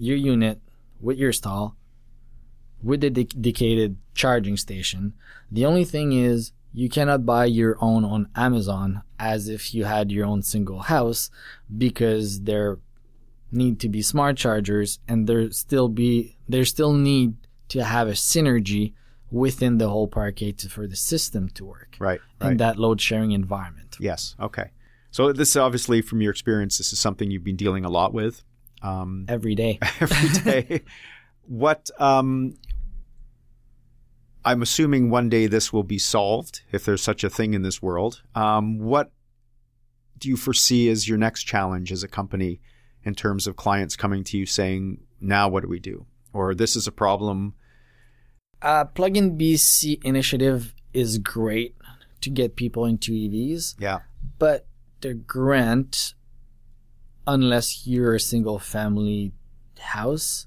your 0.00 0.16
unit 0.16 0.60
with 1.00 1.18
your 1.18 1.32
stall 1.32 1.76
with 2.82 3.00
the 3.02 3.10
dedicated 3.10 3.96
charging 4.14 4.56
station. 4.56 5.12
The 5.52 5.66
only 5.66 5.84
thing 5.84 6.12
is 6.12 6.52
you 6.72 6.88
cannot 6.88 7.26
buy 7.26 7.44
your 7.46 7.76
own 7.80 8.04
on 8.04 8.28
Amazon 8.34 9.02
as 9.18 9.48
if 9.48 9.74
you 9.74 9.84
had 9.84 10.10
your 10.10 10.26
own 10.26 10.42
single 10.42 10.80
house 10.80 11.30
because 11.76 12.42
there 12.42 12.78
need 13.52 13.80
to 13.80 13.88
be 13.88 14.00
smart 14.00 14.36
chargers 14.36 15.00
and 15.08 15.26
there 15.26 15.50
still 15.50 15.88
be 15.88 16.36
there 16.48 16.64
still 16.64 16.92
need 16.92 17.34
to 17.68 17.82
have 17.84 18.08
a 18.08 18.12
synergy 18.12 18.94
within 19.30 19.78
the 19.78 19.88
whole 19.88 20.08
parkade 20.08 20.58
to, 20.58 20.68
for 20.68 20.86
the 20.86 20.96
system 20.96 21.48
to 21.50 21.64
work 21.64 21.96
Right. 22.00 22.20
in 22.40 22.46
Right. 22.48 22.58
that 22.58 22.78
load 22.78 23.00
sharing 23.00 23.32
environment. 23.32 23.96
Yes. 24.00 24.34
Okay. 24.40 24.70
So 25.12 25.32
this 25.32 25.54
obviously, 25.56 26.02
from 26.02 26.20
your 26.20 26.30
experience, 26.30 26.78
this 26.78 26.92
is 26.92 26.98
something 27.00 27.30
you've 27.30 27.44
been 27.44 27.56
dealing 27.56 27.84
a 27.84 27.90
lot 27.90 28.12
with 28.14 28.42
um, 28.82 29.26
every 29.28 29.54
day. 29.54 29.78
every 30.00 30.28
day. 30.42 30.80
what? 31.42 31.90
Um, 31.98 32.54
I'm 34.44 34.62
assuming 34.62 35.10
one 35.10 35.28
day 35.28 35.46
this 35.46 35.72
will 35.72 35.82
be 35.82 35.98
solved, 35.98 36.62
if 36.72 36.84
there's 36.84 37.02
such 37.02 37.24
a 37.24 37.30
thing 37.30 37.52
in 37.54 37.62
this 37.62 37.82
world. 37.82 38.22
Um, 38.34 38.78
what 38.78 39.12
do 40.18 40.28
you 40.28 40.36
foresee 40.36 40.88
as 40.88 41.08
your 41.08 41.18
next 41.18 41.44
challenge 41.44 41.92
as 41.92 42.02
a 42.02 42.08
company 42.08 42.60
in 43.04 43.14
terms 43.14 43.46
of 43.46 43.56
clients 43.56 43.96
coming 43.96 44.24
to 44.24 44.38
you 44.38 44.46
saying, 44.46 45.00
"Now, 45.20 45.48
what 45.48 45.62
do 45.62 45.68
we 45.68 45.78
do?" 45.78 46.06
Or 46.32 46.54
this 46.54 46.74
is 46.76 46.86
a 46.86 46.92
problem. 46.92 47.54
Uh, 48.62 48.84
Plug-in 48.84 49.36
BC 49.38 50.00
initiative 50.04 50.74
is 50.92 51.18
great 51.18 51.74
to 52.20 52.28
get 52.30 52.56
people 52.56 52.84
into 52.84 53.12
EVs, 53.12 53.74
Yeah. 53.80 54.00
but 54.38 54.66
the 55.00 55.14
grant, 55.14 56.14
unless 57.26 57.86
you're 57.86 58.14
a 58.14 58.20
single 58.20 58.58
family 58.58 59.32
house, 59.78 60.46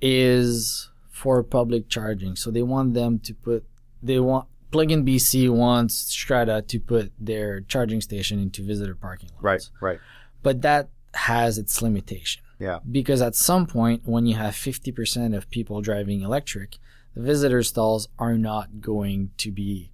is 0.00 0.90
for 1.10 1.42
public 1.42 1.88
charging. 1.88 2.36
So 2.36 2.50
they 2.50 2.62
want 2.62 2.94
them 2.94 3.18
to 3.20 3.34
put, 3.34 3.64
they 4.02 4.18
want, 4.18 4.46
Plug-in 4.70 5.04
BC 5.04 5.50
wants 5.50 5.94
Strata 5.94 6.62
to 6.62 6.78
put 6.78 7.12
their 7.18 7.60
charging 7.60 8.00
station 8.00 8.38
into 8.38 8.62
visitor 8.62 8.94
parking 8.94 9.30
lots. 9.34 9.42
Right. 9.42 9.68
Right. 9.80 10.00
But 10.42 10.62
that 10.62 10.88
has 11.14 11.58
its 11.58 11.82
limitation. 11.82 12.42
Yeah. 12.60 12.80
because 12.90 13.22
at 13.22 13.34
some 13.34 13.66
point 13.66 14.02
when 14.04 14.26
you 14.26 14.36
have 14.36 14.52
50% 14.52 15.34
of 15.34 15.48
people 15.48 15.80
driving 15.80 16.20
electric 16.20 16.76
the 17.14 17.22
visitor 17.22 17.62
stalls 17.62 18.08
are 18.18 18.36
not 18.36 18.82
going 18.82 19.30
to 19.38 19.50
be 19.50 19.90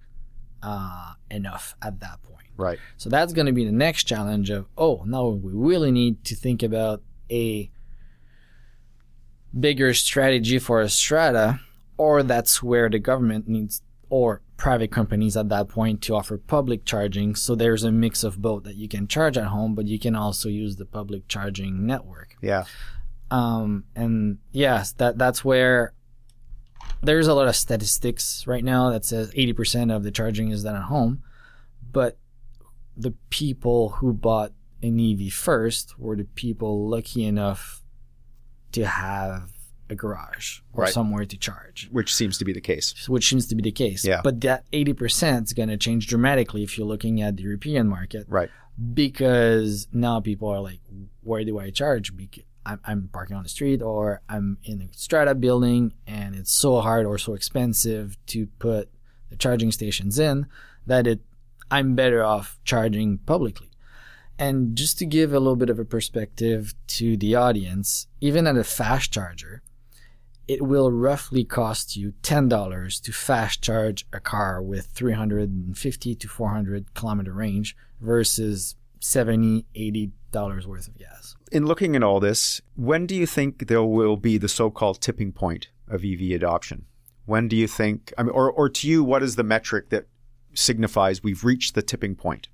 uh, 0.63 1.13
enough 1.29 1.75
at 1.81 1.99
that 1.99 2.21
point 2.23 2.47
Right. 2.57 2.79
so 2.97 3.09
that's 3.09 3.33
going 3.33 3.45
to 3.45 3.51
be 3.51 3.65
the 3.65 3.71
next 3.71 4.03
challenge 4.05 4.49
of 4.49 4.65
oh 4.77 5.03
now 5.05 5.27
we 5.27 5.51
really 5.53 5.91
need 5.91 6.23
to 6.25 6.35
think 6.35 6.63
about 6.63 7.01
a 7.31 7.69
bigger 9.57 9.93
strategy 9.93 10.59
for 10.59 10.81
a 10.81 10.89
strata 10.89 11.59
or 11.97 12.21
that's 12.23 12.61
where 12.61 12.89
the 12.89 12.99
government 12.99 13.47
needs 13.47 13.81
or 14.09 14.41
private 14.55 14.91
companies 14.91 15.35
at 15.37 15.49
that 15.49 15.67
point 15.67 16.01
to 16.01 16.15
offer 16.15 16.37
public 16.37 16.85
charging 16.85 17.35
so 17.35 17.55
there's 17.55 17.83
a 17.83 17.91
mix 17.91 18.23
of 18.23 18.41
both 18.41 18.63
that 18.63 18.75
you 18.75 18.87
can 18.87 19.07
charge 19.07 19.37
at 19.37 19.45
home 19.47 19.75
but 19.75 19.85
you 19.85 19.99
can 19.99 20.15
also 20.15 20.49
use 20.49 20.75
the 20.77 20.85
public 20.85 21.27
charging 21.27 21.85
network 21.85 22.35
Yeah. 22.41 22.65
um, 23.31 23.83
and 23.95 24.37
yes, 24.51 24.93
that 24.93 25.17
that's 25.17 25.43
where 25.45 25.93
there's 27.01 27.27
a 27.27 27.33
lot 27.33 27.47
of 27.47 27.55
statistics 27.55 28.45
right 28.47 28.63
now 28.63 28.89
that 28.91 29.05
says 29.05 29.31
80% 29.33 29.95
of 29.95 30.03
the 30.03 30.11
charging 30.11 30.49
is 30.51 30.63
done 30.63 30.75
at 30.75 30.83
home, 30.83 31.21
but 31.91 32.17
the 32.95 33.11
people 33.29 33.89
who 33.89 34.13
bought 34.13 34.51
an 34.81 34.99
EV 34.99 35.31
first 35.31 35.97
were 35.99 36.15
the 36.15 36.23
people 36.23 36.87
lucky 36.89 37.23
enough 37.25 37.83
to 38.71 38.85
have 38.85 39.51
a 39.89 39.95
garage 39.95 40.59
or 40.73 40.83
Right. 40.83 40.93
somewhere 40.93 41.25
to 41.25 41.37
charge, 41.37 41.87
Which 41.91 42.13
seems 42.13 42.37
to 42.39 42.45
be 42.45 42.51
the 42.51 42.59
case. 42.61 43.07
which 43.07 43.29
seems 43.29 43.47
to 43.47 43.55
be 43.55 43.61
the 43.63 43.71
case. 43.71 44.03
Yeah. 44.03 44.21
But 44.23 44.41
that 44.41 44.65
80% 44.73 45.45
is 45.45 45.53
going 45.53 45.69
to 45.69 45.77
change 45.77 46.07
dramatically 46.07 46.63
if 46.63 46.77
you're 46.77 46.87
looking 46.87 47.21
at 47.21 47.37
the 47.37 47.43
European 47.43 47.87
market 47.87 48.25
Right. 48.27 48.49
because 48.93 49.87
now 49.93 50.19
people 50.19 50.49
are 50.49 50.59
like, 50.59 50.79
where 51.23 51.43
do 51.45 51.57
I 51.59 51.69
charge? 51.69 52.13
I'm, 52.67 52.79
I'm 52.83 53.09
parking 53.13 53.37
on 53.37 53.43
the 53.43 53.49
street 53.49 53.81
or 53.81 54.21
I'm 54.27 54.57
in 54.63 54.81
a 54.81 54.89
strata 54.91 55.33
building 55.33 55.93
and 56.05 56.35
it's 56.35 56.51
so 56.51 56.81
hard 56.81 57.05
or 57.05 57.17
so 57.17 57.33
expensive 57.33 58.17
to 58.27 58.47
put 58.59 58.89
the 59.29 59.37
charging 59.37 59.71
stations 59.71 60.19
in 60.19 60.47
that 60.85 61.07
it 61.07 61.21
I'm 61.71 61.95
better 61.95 62.23
off 62.23 62.59
charging 62.63 63.19
publicly. 63.19 63.69
And 64.39 64.75
just 64.75 64.99
to 64.99 65.05
give 65.05 65.33
a 65.33 65.39
little 65.39 65.55
bit 65.55 65.69
of 65.69 65.79
a 65.79 65.85
perspective 65.85 66.75
to 66.87 67.17
the 67.17 67.35
audience, 67.35 68.07
even 68.21 68.45
at 68.45 68.55
a 68.55 68.63
fast 68.63 69.11
charger, 69.11 69.63
it 70.47 70.61
will 70.61 70.91
roughly 70.91 71.43
cost 71.43 71.95
you 71.97 72.13
$10 72.23 73.01
to 73.01 73.11
fast 73.11 73.61
charge 73.61 74.05
a 74.13 74.19
car 74.19 74.61
with 74.61 74.87
350 74.87 76.15
to 76.15 76.27
400 76.27 76.93
kilometer 76.93 77.33
range 77.33 77.75
versus 77.99 78.75
70 78.99 79.65
80 79.75 80.11
dollars 80.31 80.67
worth 80.67 80.87
of 80.87 80.97
gas 80.97 81.36
In 81.51 81.65
looking 81.65 81.95
at 81.95 82.03
all 82.03 82.19
this, 82.19 82.61
when 82.75 83.05
do 83.05 83.15
you 83.15 83.25
think 83.25 83.67
there 83.67 83.83
will 83.83 84.17
be 84.17 84.37
the 84.37 84.49
so-called 84.49 85.01
tipping 85.01 85.31
point 85.31 85.69
of 85.87 86.03
EV 86.03 86.31
adoption? 86.31 86.85
When 87.25 87.47
do 87.47 87.55
you 87.55 87.67
think, 87.67 88.13
I 88.17 88.23
mean, 88.23 88.31
or, 88.31 88.51
or 88.51 88.69
to 88.69 88.87
you, 88.87 89.03
what 89.03 89.23
is 89.23 89.35
the 89.35 89.43
metric 89.43 89.89
that 89.89 90.07
signifies 90.53 91.23
we've 91.23 91.43
reached 91.43 91.75
the 91.75 91.81
tipping 91.81 92.15
point? 92.15 92.47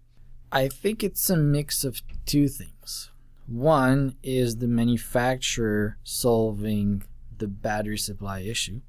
i 0.54 0.68
think 0.68 1.04
it's 1.04 1.30
a 1.30 1.36
mix 1.36 1.84
of 1.84 2.02
two 2.26 2.48
things 2.48 3.10
one 3.48 4.16
is 4.24 4.58
the 4.58 4.68
manufacturer 4.68 5.98
solving 6.04 7.04
the 7.40 7.48
battery 7.48 7.98
supply 7.98 8.40
issue 8.40 8.80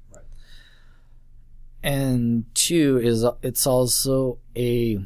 and 1.83 2.45
two 2.53 2.99
is 3.03 3.25
it's 3.41 3.67
also 3.67 4.37
a 4.55 4.99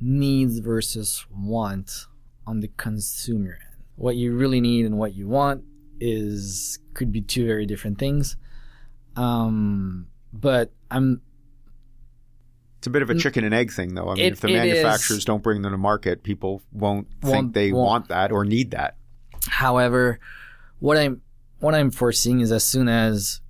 needs 0.00 0.58
versus 0.58 1.26
want 1.34 2.06
on 2.46 2.60
the 2.60 2.68
consumer 2.68 3.58
end 3.60 3.69
what 4.00 4.16
you 4.16 4.34
really 4.34 4.60
need 4.62 4.86
and 4.86 4.96
what 4.98 5.14
you 5.14 5.28
want 5.28 5.62
is 6.00 6.78
could 6.94 7.12
be 7.12 7.20
two 7.20 7.44
very 7.46 7.66
different 7.66 7.98
things 7.98 8.36
um 9.16 10.06
but 10.32 10.72
i'm 10.90 11.20
It's 12.78 12.86
a 12.86 12.90
bit 12.90 13.02
of 13.02 13.10
a 13.10 13.14
chicken 13.14 13.44
and 13.44 13.52
egg 13.52 13.70
thing, 13.72 13.94
though. 13.94 14.08
I 14.08 14.14
mean, 14.14 14.24
It- 14.24 14.32
if 14.32 14.40
the 14.40 14.48
manufacturers 14.48 15.18
is. 15.18 15.24
don't 15.26 15.42
bring 15.42 15.60
them 15.60 15.72
to 15.72 15.76
market, 15.78 16.22
people 16.22 16.62
won't, 16.72 17.08
think 17.20 17.34
Won't- 17.34 17.52
they 17.52 17.72
won't. 17.72 17.86
want 17.86 18.08
that 18.08 18.32
or 18.32 18.46
need 18.46 18.70
that. 18.70 18.96
However, 19.48 20.18
what 20.78 20.96
I'm 20.96 21.20
what 21.58 21.74
I'm 21.74 21.90
foreseeing 21.90 22.40
is 22.40 22.50
as 22.50 22.64
soon 22.64 22.88
as 22.88 23.42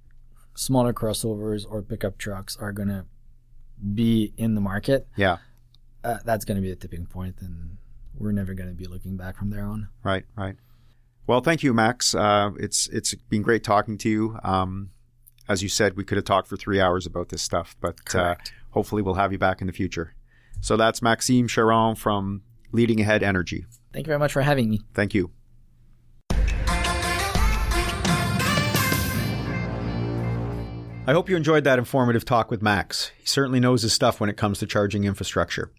smaller 0.57 0.93
crossovers 0.93 1.65
or 1.71 1.81
pickup 1.81 2.19
trucks 2.19 2.57
are 2.57 2.73
gonna 2.73 3.07
be 3.95 4.33
in 4.37 4.57
the 4.57 4.61
market, 4.61 5.07
Yeah, 5.17 5.37
uh, 6.03 6.19
that's 6.25 6.45
gonna 6.45 6.61
be 6.61 6.71
the 6.71 6.75
tipping 6.77 7.07
point, 7.07 7.37
and 7.41 7.77
we're 8.19 8.33
never 8.33 8.55
gonna 8.55 8.73
be 8.73 8.87
looking 8.87 9.17
back 9.17 9.37
from 9.37 9.51
there 9.51 9.65
on. 9.65 9.89
right, 10.03 10.25
right. 10.37 10.57
Well, 11.27 11.41
thank 11.41 11.63
you, 11.63 11.73
Max. 11.73 12.15
Uh, 12.15 12.51
it's 12.59 12.89
it's 12.89 13.15
been 13.15 13.43
great 13.43 13.63
talking 13.63 13.97
to 13.99 14.09
you. 14.09 14.39
Um, 14.43 14.91
as 15.49 15.63
you 15.63 15.69
said, 15.69 15.97
we 15.97 16.05
could 16.05 16.17
have 16.17 16.25
talked 16.25 16.49
for 16.49 16.57
three 16.57 16.81
hours 16.81 17.07
about 17.07 17.29
this 17.29 17.43
stuff, 17.43 17.77
but 17.81 18.15
uh, 18.15 18.35
hopefully 18.71 19.03
we'll 19.03 19.15
have 19.15 19.33
you 19.33 19.39
back 19.39 19.61
in 19.61 19.67
the 19.67 19.73
future. 19.73 20.15
So 20.61 20.77
that's 20.77 21.03
Maxime 21.03 21.49
Charon 21.49 21.95
from 21.95 22.43
Leading 22.73 23.01
Ahead 23.01 23.23
Energy. 23.23 23.65
Thank 23.93 24.07
you 24.07 24.11
very 24.11 24.19
much 24.19 24.33
for 24.33 24.43
having 24.43 24.71
me. 24.71 24.81
Thank 24.95 25.15
you. 25.15 25.31
I 31.07 31.13
hope 31.13 31.29
you 31.29 31.37
enjoyed 31.37 31.65
that 31.65 31.79
informative 31.79 32.25
talk 32.25 32.51
with 32.51 32.63
Max. 32.63 33.11
He 33.19 33.27
certainly 33.27 33.59
knows 33.59 33.83
his 33.83 33.93
stuff 33.93 34.21
when 34.21 34.31
it 34.31 34.37
comes 34.37 34.59
to 34.61 34.67
charging 34.67 35.05
infrastructure. 35.05 35.73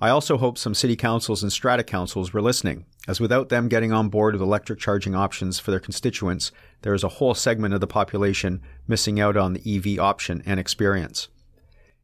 I 0.00 0.10
also 0.10 0.38
hope 0.38 0.58
some 0.58 0.74
city 0.74 0.94
councils 0.94 1.42
and 1.42 1.52
strata 1.52 1.82
councils 1.82 2.32
were 2.32 2.40
listening, 2.40 2.86
as 3.08 3.20
without 3.20 3.48
them 3.48 3.68
getting 3.68 3.92
on 3.92 4.10
board 4.10 4.34
with 4.34 4.42
electric 4.42 4.78
charging 4.78 5.16
options 5.16 5.58
for 5.58 5.72
their 5.72 5.80
constituents, 5.80 6.52
there 6.82 6.94
is 6.94 7.02
a 7.02 7.08
whole 7.08 7.34
segment 7.34 7.74
of 7.74 7.80
the 7.80 7.88
population 7.88 8.62
missing 8.86 9.18
out 9.18 9.36
on 9.36 9.54
the 9.54 9.76
EV 9.76 9.98
option 9.98 10.40
and 10.46 10.60
experience. 10.60 11.28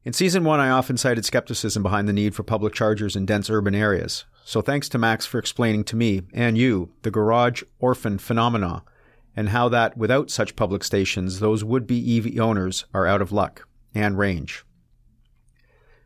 In 0.04 0.12
season 0.12 0.42
one, 0.42 0.58
I 0.58 0.70
often 0.70 0.96
cited 0.96 1.24
skepticism 1.24 1.84
behind 1.84 2.08
the 2.08 2.12
need 2.12 2.34
for 2.34 2.42
public 2.42 2.74
chargers 2.74 3.14
in 3.14 3.26
dense 3.26 3.48
urban 3.48 3.76
areas. 3.76 4.24
So 4.44 4.60
thanks 4.60 4.88
to 4.90 4.98
Max 4.98 5.24
for 5.24 5.38
explaining 5.38 5.84
to 5.84 5.96
me 5.96 6.22
and 6.32 6.58
you 6.58 6.90
the 7.02 7.12
garage 7.12 7.62
orphan 7.78 8.18
phenomena 8.18 8.82
and 9.36 9.50
how 9.50 9.68
that 9.68 9.96
without 9.96 10.30
such 10.30 10.56
public 10.56 10.82
stations, 10.82 11.38
those 11.38 11.62
would 11.62 11.86
be 11.86 12.18
EV 12.18 12.38
owners 12.40 12.86
are 12.92 13.06
out 13.06 13.22
of 13.22 13.32
luck 13.32 13.68
and 13.94 14.18
range. 14.18 14.64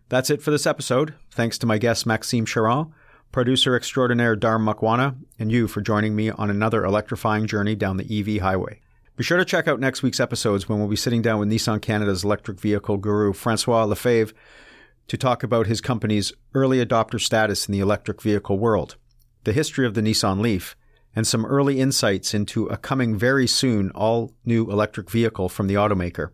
That's 0.08 0.30
it 0.30 0.40
for 0.40 0.50
this 0.50 0.66
episode. 0.66 1.14
Thanks 1.30 1.58
to 1.58 1.66
my 1.66 1.76
guest 1.76 2.06
Maxime 2.06 2.46
Charon, 2.46 2.94
producer 3.30 3.76
extraordinaire 3.76 4.36
Dharm 4.36 4.66
Makwana, 4.66 5.16
and 5.38 5.52
you 5.52 5.68
for 5.68 5.82
joining 5.82 6.16
me 6.16 6.30
on 6.30 6.48
another 6.48 6.82
electrifying 6.82 7.46
journey 7.46 7.74
down 7.74 7.98
the 7.98 8.18
EV 8.18 8.40
highway. 8.40 8.80
Be 9.16 9.24
sure 9.24 9.36
to 9.36 9.44
check 9.44 9.68
out 9.68 9.80
next 9.80 10.02
week's 10.02 10.20
episodes 10.20 10.66
when 10.66 10.78
we'll 10.78 10.88
be 10.88 10.96
sitting 10.96 11.20
down 11.20 11.40
with 11.40 11.50
Nissan 11.50 11.82
Canada's 11.82 12.24
electric 12.24 12.58
vehicle 12.58 12.96
guru 12.96 13.34
Francois 13.34 13.84
Lefebvre 13.84 14.32
to 15.08 15.16
talk 15.18 15.42
about 15.42 15.66
his 15.66 15.82
company's 15.82 16.32
early 16.54 16.82
adopter 16.82 17.20
status 17.20 17.68
in 17.68 17.72
the 17.72 17.80
electric 17.80 18.22
vehicle 18.22 18.58
world, 18.58 18.96
the 19.44 19.52
history 19.52 19.86
of 19.86 19.92
the 19.92 20.00
Nissan 20.00 20.40
Leaf, 20.40 20.74
and 21.14 21.26
some 21.26 21.44
early 21.44 21.80
insights 21.80 22.32
into 22.32 22.66
a 22.68 22.78
coming 22.78 23.14
very 23.14 23.46
soon 23.46 23.90
all 23.90 24.32
new 24.46 24.70
electric 24.70 25.10
vehicle 25.10 25.50
from 25.50 25.66
the 25.66 25.74
automaker. 25.74 26.30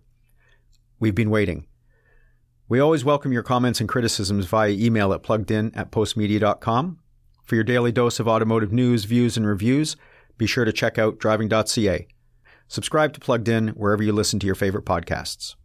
We've 1.01 1.15
been 1.15 1.31
waiting. 1.31 1.67
We 2.67 2.81
always 2.81 3.05
welcome 3.05 3.31
your 3.31 3.43
comments 3.43 3.81
and 3.81 3.89
criticisms 3.89 4.47
via 4.47 4.71
email 4.71 5.13
at 5.13 5.23
pluggedin 5.23 5.77
at 5.77 5.91
postmedia.com. 5.91 6.99
For 7.45 7.55
your 7.57 7.65
daily 7.65 7.93
dose 7.93 8.19
of 8.19 8.27
automotive 8.27 8.73
news, 8.73 9.05
views, 9.05 9.37
and 9.37 9.47
reviews, 9.47 9.97
be 10.39 10.47
sure 10.47 10.65
to 10.65 10.73
check 10.73 10.99
out 10.99 11.19
driving.ca. 11.19 12.07
Subscribe 12.67 13.13
to 13.13 13.21
Plugged 13.21 13.49
In 13.49 13.69
wherever 13.69 14.03
you 14.03 14.13
listen 14.13 14.39
to 14.39 14.47
your 14.47 14.55
favorite 14.55 14.87
podcasts. 14.87 15.57